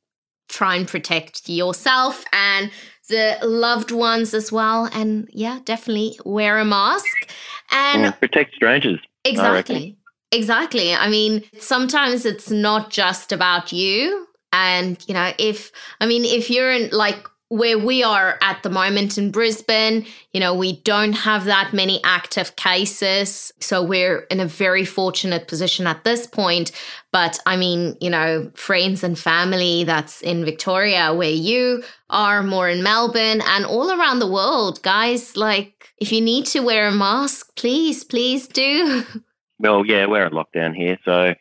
try 0.48 0.76
and 0.76 0.88
protect 0.88 1.46
yourself 1.46 2.24
and 2.32 2.70
the 3.10 3.36
loved 3.42 3.90
ones 3.90 4.32
as 4.32 4.50
well. 4.50 4.88
And 4.94 5.28
yeah, 5.30 5.58
definitely 5.62 6.18
wear 6.24 6.58
a 6.58 6.64
mask 6.64 7.34
and 7.70 8.18
protect 8.18 8.54
strangers. 8.54 8.98
Exactly. 9.26 9.94
Exactly. 10.32 10.94
I 10.94 11.10
mean, 11.10 11.44
sometimes 11.58 12.24
it's 12.24 12.50
not 12.50 12.88
just 12.88 13.30
about 13.30 13.74
you. 13.74 14.26
And, 14.54 15.04
you 15.06 15.12
know, 15.12 15.32
if, 15.38 15.70
I 16.00 16.06
mean, 16.06 16.24
if 16.24 16.48
you're 16.48 16.72
in 16.72 16.88
like 16.92 17.28
where 17.50 17.78
we 17.78 18.02
are 18.02 18.38
at 18.42 18.62
the 18.62 18.68
moment 18.68 19.16
in 19.16 19.30
Brisbane, 19.30 20.04
you 20.32 20.40
know, 20.40 20.54
we 20.54 20.80
don't 20.82 21.14
have 21.14 21.46
that 21.46 21.72
many 21.72 22.00
active 22.04 22.56
cases. 22.56 23.52
So 23.60 23.82
we're 23.82 24.20
in 24.30 24.38
a 24.40 24.46
very 24.46 24.84
fortunate 24.84 25.48
position 25.48 25.86
at 25.86 26.04
this 26.04 26.26
point. 26.26 26.72
But 27.10 27.38
I 27.46 27.56
mean, 27.56 27.96
you 28.00 28.10
know, 28.10 28.50
friends 28.54 29.02
and 29.02 29.18
family 29.18 29.84
that's 29.84 30.20
in 30.20 30.44
Victoria, 30.44 31.14
where 31.14 31.30
you 31.30 31.82
are 32.10 32.42
more 32.42 32.68
in 32.68 32.82
Melbourne 32.82 33.40
and 33.46 33.64
all 33.64 33.90
around 33.90 34.18
the 34.18 34.30
world, 34.30 34.82
guys, 34.82 35.36
like 35.36 35.88
if 35.96 36.12
you 36.12 36.20
need 36.20 36.44
to 36.46 36.60
wear 36.60 36.86
a 36.86 36.92
mask, 36.92 37.56
please, 37.56 38.04
please 38.04 38.46
do. 38.46 39.04
Well, 39.60 39.84
yeah, 39.84 40.06
we're 40.06 40.24
at 40.24 40.30
lockdown 40.30 40.72
here. 40.72 40.98
So 41.04 41.34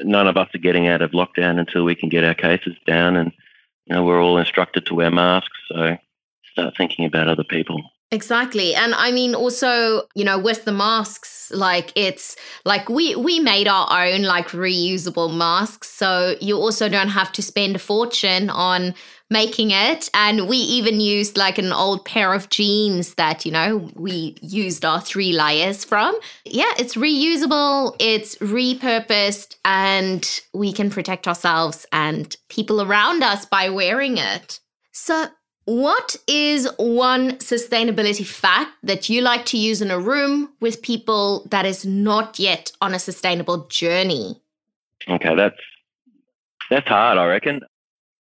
none 0.00 0.26
of 0.26 0.36
us 0.36 0.48
are 0.54 0.58
getting 0.58 0.88
out 0.88 1.00
of 1.00 1.12
lockdown 1.12 1.58
until 1.58 1.84
we 1.84 1.94
can 1.94 2.10
get 2.10 2.22
our 2.22 2.34
cases 2.34 2.76
down 2.86 3.16
and 3.16 3.32
you 3.86 3.94
know, 3.94 4.04
we're 4.04 4.22
all 4.22 4.38
instructed 4.38 4.86
to 4.86 4.94
wear 4.94 5.10
masks. 5.10 5.58
So 5.68 5.96
start 6.52 6.76
thinking 6.76 7.04
about 7.04 7.28
other 7.28 7.44
people. 7.44 7.82
Exactly. 8.12 8.72
And 8.74 8.94
I 8.94 9.10
mean 9.10 9.34
also, 9.34 10.02
you 10.14 10.24
know, 10.24 10.38
with 10.38 10.64
the 10.64 10.70
masks, 10.70 11.50
like 11.52 11.92
it's 11.96 12.36
like 12.64 12.88
we 12.88 13.16
we 13.16 13.40
made 13.40 13.66
our 13.66 14.06
own 14.06 14.22
like 14.22 14.48
reusable 14.50 15.34
masks. 15.36 15.88
So 15.90 16.36
you 16.40 16.56
also 16.56 16.88
don't 16.88 17.08
have 17.08 17.32
to 17.32 17.42
spend 17.42 17.74
a 17.74 17.80
fortune 17.80 18.48
on 18.48 18.94
making 19.28 19.72
it. 19.72 20.08
And 20.14 20.48
we 20.48 20.56
even 20.56 21.00
used 21.00 21.36
like 21.36 21.58
an 21.58 21.72
old 21.72 22.04
pair 22.04 22.32
of 22.32 22.48
jeans 22.48 23.14
that, 23.14 23.44
you 23.44 23.50
know, 23.50 23.90
we 23.96 24.36
used 24.40 24.84
our 24.84 25.00
three 25.00 25.32
layers 25.32 25.84
from. 25.84 26.16
Yeah, 26.44 26.72
it's 26.78 26.94
reusable, 26.94 27.96
it's 27.98 28.36
repurposed, 28.36 29.56
and 29.64 30.24
we 30.54 30.72
can 30.72 30.90
protect 30.90 31.26
ourselves 31.26 31.86
and 31.92 32.36
people 32.48 32.80
around 32.80 33.24
us 33.24 33.46
by 33.46 33.68
wearing 33.68 34.18
it. 34.18 34.60
So, 34.92 35.26
what 35.66 36.16
is 36.26 36.68
one 36.78 37.32
sustainability 37.32 38.26
fact 38.26 38.70
that 38.82 39.08
you 39.08 39.20
like 39.20 39.44
to 39.46 39.58
use 39.58 39.82
in 39.82 39.90
a 39.90 39.98
room 40.00 40.50
with 40.60 40.82
people 40.82 41.46
that 41.50 41.66
is 41.66 41.84
not 41.84 42.38
yet 42.38 42.72
on 42.80 42.94
a 42.94 42.98
sustainable 42.98 43.66
journey? 43.68 44.40
Okay, 45.08 45.34
that's 45.36 45.60
that's 46.70 46.88
hard, 46.88 47.18
I 47.18 47.26
reckon 47.26 47.60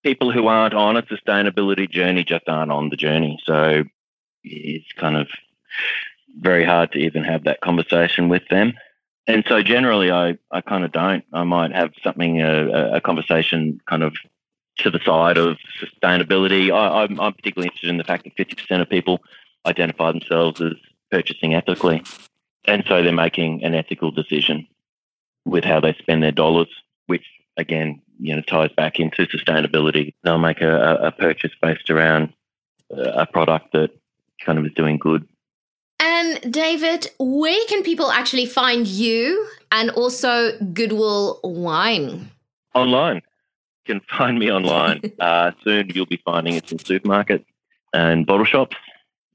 people 0.02 0.32
who 0.32 0.46
aren't 0.46 0.74
on 0.74 0.96
a 0.96 1.02
sustainability 1.02 1.88
journey 1.88 2.24
just 2.24 2.48
aren't 2.48 2.72
on 2.72 2.88
the 2.88 2.96
journey. 2.96 3.38
So 3.44 3.84
it's 4.42 4.92
kind 4.92 5.16
of 5.16 5.28
very 6.38 6.64
hard 6.64 6.92
to 6.92 6.98
even 6.98 7.24
have 7.24 7.44
that 7.44 7.60
conversation 7.60 8.28
with 8.28 8.46
them. 8.48 8.74
And 9.26 9.44
so 9.48 9.62
generally, 9.62 10.10
I, 10.10 10.38
I 10.50 10.60
kind 10.60 10.84
of 10.84 10.92
don't. 10.92 11.24
I 11.32 11.44
might 11.44 11.72
have 11.72 11.92
something, 12.02 12.40
uh, 12.40 12.68
a, 12.72 12.96
a 12.96 13.00
conversation 13.00 13.80
kind 13.86 14.02
of 14.02 14.14
to 14.80 14.90
the 14.90 15.00
side 15.04 15.38
of 15.38 15.56
sustainability. 15.80 16.72
I, 16.72 17.02
I'm, 17.02 17.20
I'm 17.20 17.32
particularly 17.34 17.68
interested 17.68 17.90
in 17.90 17.98
the 17.98 18.04
fact 18.04 18.24
that 18.24 18.36
50% 18.36 18.80
of 18.80 18.88
people 18.88 19.20
identify 19.66 20.12
themselves 20.12 20.60
as 20.60 20.72
purchasing 21.10 21.54
ethically. 21.54 22.02
And 22.64 22.84
so 22.86 23.02
they're 23.02 23.12
making 23.12 23.64
an 23.64 23.74
ethical 23.74 24.10
decision 24.10 24.66
with 25.44 25.64
how 25.64 25.80
they 25.80 25.94
spend 25.94 26.22
their 26.22 26.32
dollars, 26.32 26.68
which 27.06 27.24
again 27.56 28.00
you 28.18 28.34
know 28.36 28.42
ties 28.42 28.70
back 28.76 29.00
into 29.00 29.26
sustainability. 29.26 30.14
They'll 30.22 30.38
make 30.38 30.60
a, 30.60 30.96
a 30.96 31.12
purchase 31.12 31.52
based 31.60 31.90
around 31.90 32.32
uh, 32.96 33.12
a 33.14 33.26
product 33.26 33.72
that 33.72 33.90
kind 34.44 34.58
of 34.58 34.66
is 34.66 34.72
doing 34.74 34.98
good. 34.98 35.26
And 35.98 36.52
David, 36.52 37.10
where 37.18 37.66
can 37.68 37.82
people 37.82 38.10
actually 38.10 38.46
find 38.46 38.86
you 38.86 39.46
and 39.70 39.90
also 39.90 40.58
Goodwill 40.58 41.40
Wine? 41.42 42.30
Online. 42.74 43.22
Can 43.86 44.00
find 44.16 44.38
me 44.38 44.50
online. 44.50 45.00
uh, 45.20 45.52
soon 45.64 45.90
you'll 45.94 46.06
be 46.06 46.20
finding 46.24 46.54
it 46.54 46.70
in 46.70 46.78
supermarkets 46.78 47.46
and 47.92 48.26
bottle 48.26 48.44
shops, 48.44 48.76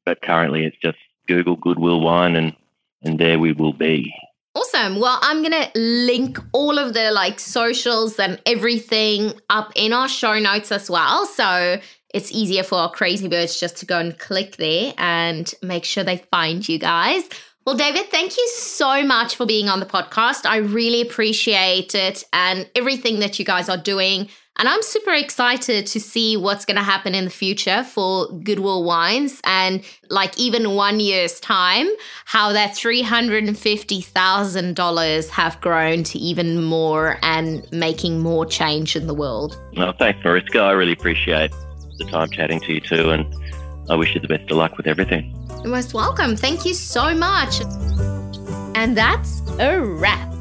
but 0.05 0.21
currently 0.21 0.65
it's 0.65 0.77
just 0.77 0.97
Google 1.27 1.55
Goodwill 1.55 1.99
Wine 1.99 2.35
and 2.35 2.55
and 3.03 3.19
there 3.19 3.37
we 3.39 3.51
will 3.51 3.73
be. 3.73 4.13
Awesome. 4.55 4.99
Well, 4.99 5.19
I'm 5.21 5.41
going 5.41 5.51
to 5.51 5.69
link 5.75 6.39
all 6.53 6.79
of 6.79 6.93
the 6.93 7.11
like 7.11 7.39
socials 7.39 8.17
and 8.17 8.41
everything 8.45 9.33
up 9.49 9.71
in 9.75 9.91
our 9.91 10.07
show 10.07 10.39
notes 10.39 10.71
as 10.71 10.89
well. 10.89 11.25
So 11.25 11.79
it's 12.13 12.31
easier 12.31 12.63
for 12.63 12.75
our 12.75 12.89
crazy 12.89 13.27
birds 13.27 13.59
just 13.59 13.75
to 13.77 13.85
go 13.85 13.99
and 13.99 14.17
click 14.17 14.55
there 14.55 14.93
and 14.97 15.53
make 15.61 15.83
sure 15.83 16.05
they 16.05 16.23
find 16.31 16.67
you 16.67 16.79
guys. 16.79 17.27
Well, 17.65 17.75
David, 17.75 18.11
thank 18.11 18.37
you 18.37 18.47
so 18.53 19.03
much 19.03 19.35
for 19.35 19.47
being 19.47 19.69
on 19.69 19.79
the 19.79 19.87
podcast. 19.87 20.45
I 20.45 20.57
really 20.57 21.01
appreciate 21.01 21.95
it 21.95 22.23
and 22.31 22.69
everything 22.75 23.21
that 23.21 23.39
you 23.39 23.45
guys 23.45 23.69
are 23.69 23.77
doing. 23.77 24.29
And 24.57 24.69
I'm 24.69 24.81
super 24.83 25.11
excited 25.11 25.85
to 25.87 25.99
see 25.99 26.37
what's 26.37 26.63
going 26.63 26.77
to 26.77 26.83
happen 26.83 27.13
in 27.15 27.25
the 27.25 27.31
future 27.31 27.83
for 27.83 28.27
Goodwill 28.43 28.83
Wines 28.83 29.41
and 29.45 29.83
like 30.11 30.37
even 30.37 30.75
one 30.75 30.99
year's 30.99 31.39
time, 31.39 31.87
how 32.25 32.53
that 32.53 32.75
$350,000 32.75 35.29
have 35.29 35.59
grown 35.59 36.03
to 36.03 36.19
even 36.19 36.63
more 36.63 37.17
and 37.23 37.67
making 37.71 38.19
more 38.19 38.45
change 38.45 38.95
in 38.95 39.07
the 39.07 39.15
world. 39.15 39.59
Well, 39.75 39.95
thanks, 39.97 40.23
Mariska. 40.23 40.59
I 40.59 40.73
really 40.73 40.93
appreciate 40.93 41.49
the 41.97 42.05
time 42.05 42.29
chatting 42.29 42.59
to 42.59 42.73
you 42.73 42.79
too. 42.79 43.09
And 43.09 43.25
I 43.89 43.95
wish 43.95 44.13
you 44.15 44.21
the 44.21 44.27
best 44.27 44.51
of 44.51 44.57
luck 44.57 44.77
with 44.77 44.87
everything. 44.87 45.35
You're 45.63 45.67
most 45.67 45.93
welcome. 45.93 46.35
Thank 46.35 46.65
you 46.65 46.73
so 46.73 47.13
much. 47.13 47.61
And 48.75 48.97
that's 48.97 49.41
a 49.59 49.79
wrap. 49.81 50.33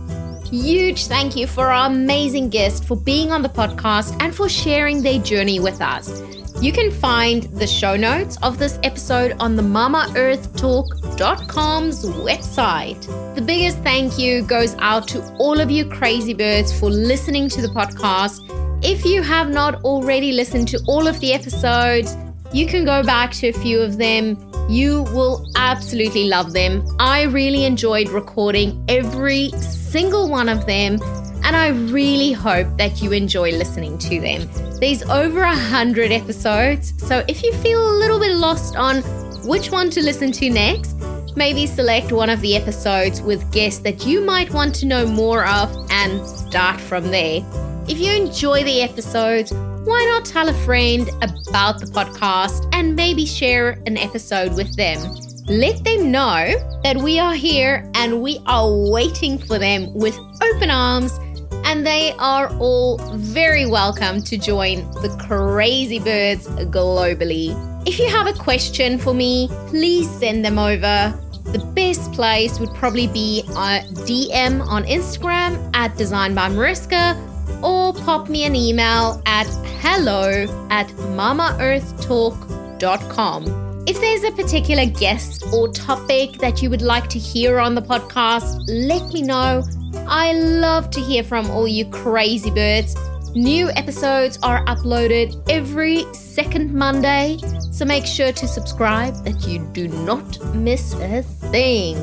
Huge 0.44 1.06
thank 1.06 1.36
you 1.36 1.46
for 1.46 1.72
our 1.72 1.86
amazing 1.86 2.48
guest 2.48 2.84
for 2.84 2.96
being 2.96 3.30
on 3.32 3.42
the 3.42 3.48
podcast 3.48 4.16
and 4.20 4.34
for 4.34 4.48
sharing 4.48 5.02
their 5.02 5.18
journey 5.18 5.60
with 5.60 5.80
us. 5.80 6.22
You 6.60 6.72
can 6.72 6.90
find 6.90 7.44
the 7.44 7.66
show 7.66 7.96
notes 7.96 8.36
of 8.42 8.58
this 8.58 8.78
episode 8.82 9.36
on 9.40 9.56
the 9.56 9.62
mamaearthtalk.com's 9.62 12.04
website. 12.04 13.34
The 13.34 13.42
biggest 13.42 13.78
thank 13.78 14.18
you 14.18 14.42
goes 14.42 14.76
out 14.78 15.08
to 15.08 15.22
all 15.38 15.58
of 15.60 15.70
you 15.70 15.84
crazy 15.86 16.32
birds 16.32 16.78
for 16.78 16.90
listening 16.90 17.48
to 17.50 17.60
the 17.60 17.68
podcast. 17.68 18.40
If 18.84 19.04
you 19.04 19.22
have 19.22 19.50
not 19.50 19.82
already 19.82 20.32
listened 20.32 20.68
to 20.68 20.80
all 20.86 21.08
of 21.08 21.18
the 21.20 21.32
episodes, 21.32 22.16
you 22.54 22.66
can 22.66 22.84
go 22.84 23.02
back 23.02 23.32
to 23.32 23.48
a 23.48 23.52
few 23.52 23.80
of 23.80 23.98
them. 23.98 24.38
You 24.68 25.02
will 25.12 25.44
absolutely 25.56 26.28
love 26.28 26.52
them. 26.52 26.86
I 27.00 27.22
really 27.22 27.64
enjoyed 27.64 28.08
recording 28.10 28.82
every 28.88 29.50
single 29.58 30.28
one 30.28 30.48
of 30.48 30.64
them, 30.64 31.02
and 31.42 31.56
I 31.56 31.70
really 31.90 32.30
hope 32.30 32.68
that 32.78 33.02
you 33.02 33.10
enjoy 33.10 33.50
listening 33.50 33.98
to 33.98 34.20
them. 34.20 34.48
There's 34.78 35.02
over 35.02 35.42
a 35.42 35.54
hundred 35.54 36.12
episodes, 36.12 36.94
so 37.04 37.24
if 37.26 37.42
you 37.42 37.52
feel 37.54 37.90
a 37.90 37.98
little 37.98 38.20
bit 38.20 38.36
lost 38.36 38.76
on 38.76 39.02
which 39.48 39.72
one 39.72 39.90
to 39.90 40.00
listen 40.00 40.30
to 40.30 40.48
next, 40.48 40.94
maybe 41.34 41.66
select 41.66 42.12
one 42.12 42.30
of 42.30 42.40
the 42.40 42.54
episodes 42.54 43.20
with 43.20 43.52
guests 43.52 43.80
that 43.80 44.06
you 44.06 44.20
might 44.20 44.52
want 44.52 44.76
to 44.76 44.86
know 44.86 45.04
more 45.04 45.44
of 45.44 45.74
and 45.90 46.24
start 46.24 46.80
from 46.80 47.10
there. 47.10 47.40
If 47.88 47.98
you 47.98 48.12
enjoy 48.12 48.62
the 48.62 48.80
episodes, 48.80 49.52
why 49.84 50.02
not 50.06 50.24
tell 50.24 50.48
a 50.48 50.54
friend 50.64 51.10
about 51.20 51.78
the 51.78 51.84
podcast 51.84 52.66
and 52.72 52.96
maybe 52.96 53.26
share 53.26 53.78
an 53.84 53.98
episode 53.98 54.54
with 54.54 54.74
them? 54.76 54.98
Let 55.46 55.84
them 55.84 56.10
know 56.10 56.54
that 56.82 56.96
we 56.96 57.18
are 57.18 57.34
here 57.34 57.90
and 57.94 58.22
we 58.22 58.40
are 58.46 58.72
waiting 58.90 59.36
for 59.36 59.58
them 59.58 59.92
with 59.92 60.18
open 60.42 60.70
arms, 60.70 61.20
and 61.66 61.86
they 61.86 62.14
are 62.18 62.48
all 62.56 62.96
very 63.16 63.66
welcome 63.66 64.22
to 64.22 64.38
join 64.38 64.90
the 65.02 65.14
crazy 65.28 65.98
birds 65.98 66.48
globally. 66.48 67.52
If 67.86 67.98
you 67.98 68.08
have 68.08 68.26
a 68.26 68.32
question 68.32 68.96
for 68.96 69.12
me, 69.12 69.50
please 69.66 70.08
send 70.08 70.46
them 70.46 70.58
over. 70.58 71.12
The 71.52 71.58
best 71.74 72.10
place 72.14 72.58
would 72.58 72.72
probably 72.74 73.08
be 73.08 73.44
uh, 73.50 73.82
a 73.84 73.92
DM 74.06 74.66
on 74.66 74.84
Instagram 74.84 75.70
at 75.74 75.94
Design 75.98 76.34
by 76.34 76.48
Mariska 76.48 77.20
or 77.62 77.92
pop 77.92 78.28
me 78.28 78.44
an 78.44 78.54
email 78.54 79.22
at 79.26 79.46
hello 79.86 80.46
at 80.70 80.88
mamaearthtalk.com. 80.88 83.84
If 83.86 84.00
there's 84.00 84.24
a 84.24 84.32
particular 84.32 84.86
guest 84.86 85.44
or 85.52 85.68
topic 85.68 86.38
that 86.38 86.62
you 86.62 86.70
would 86.70 86.80
like 86.80 87.10
to 87.10 87.18
hear 87.18 87.58
on 87.58 87.74
the 87.74 87.82
podcast, 87.82 88.64
let 88.66 89.12
me 89.12 89.20
know. 89.20 89.62
I 90.08 90.32
love 90.32 90.88
to 90.92 91.00
hear 91.00 91.22
from 91.22 91.50
all 91.50 91.68
you 91.68 91.84
crazy 91.90 92.50
birds. 92.50 92.96
New 93.34 93.68
episodes 93.72 94.38
are 94.42 94.64
uploaded 94.64 95.38
every 95.50 96.10
second 96.14 96.72
Monday, 96.72 97.36
so 97.70 97.84
make 97.84 98.06
sure 98.06 98.32
to 98.32 98.48
subscribe 98.48 99.22
that 99.26 99.46
you 99.46 99.58
do 99.74 99.88
not 99.88 100.42
miss 100.54 100.94
a 100.94 101.20
thing. 101.22 101.98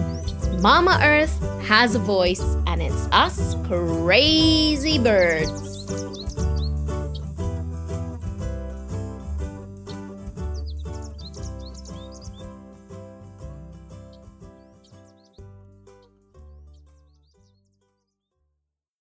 Mama 0.62 1.00
Earth 1.02 1.36
has 1.63 1.96
a 1.96 2.00
voice, 2.00 2.44
and 2.67 2.80
it's 2.80 3.08
us 3.12 3.56
crazy 3.65 5.00
birds. 5.00 5.71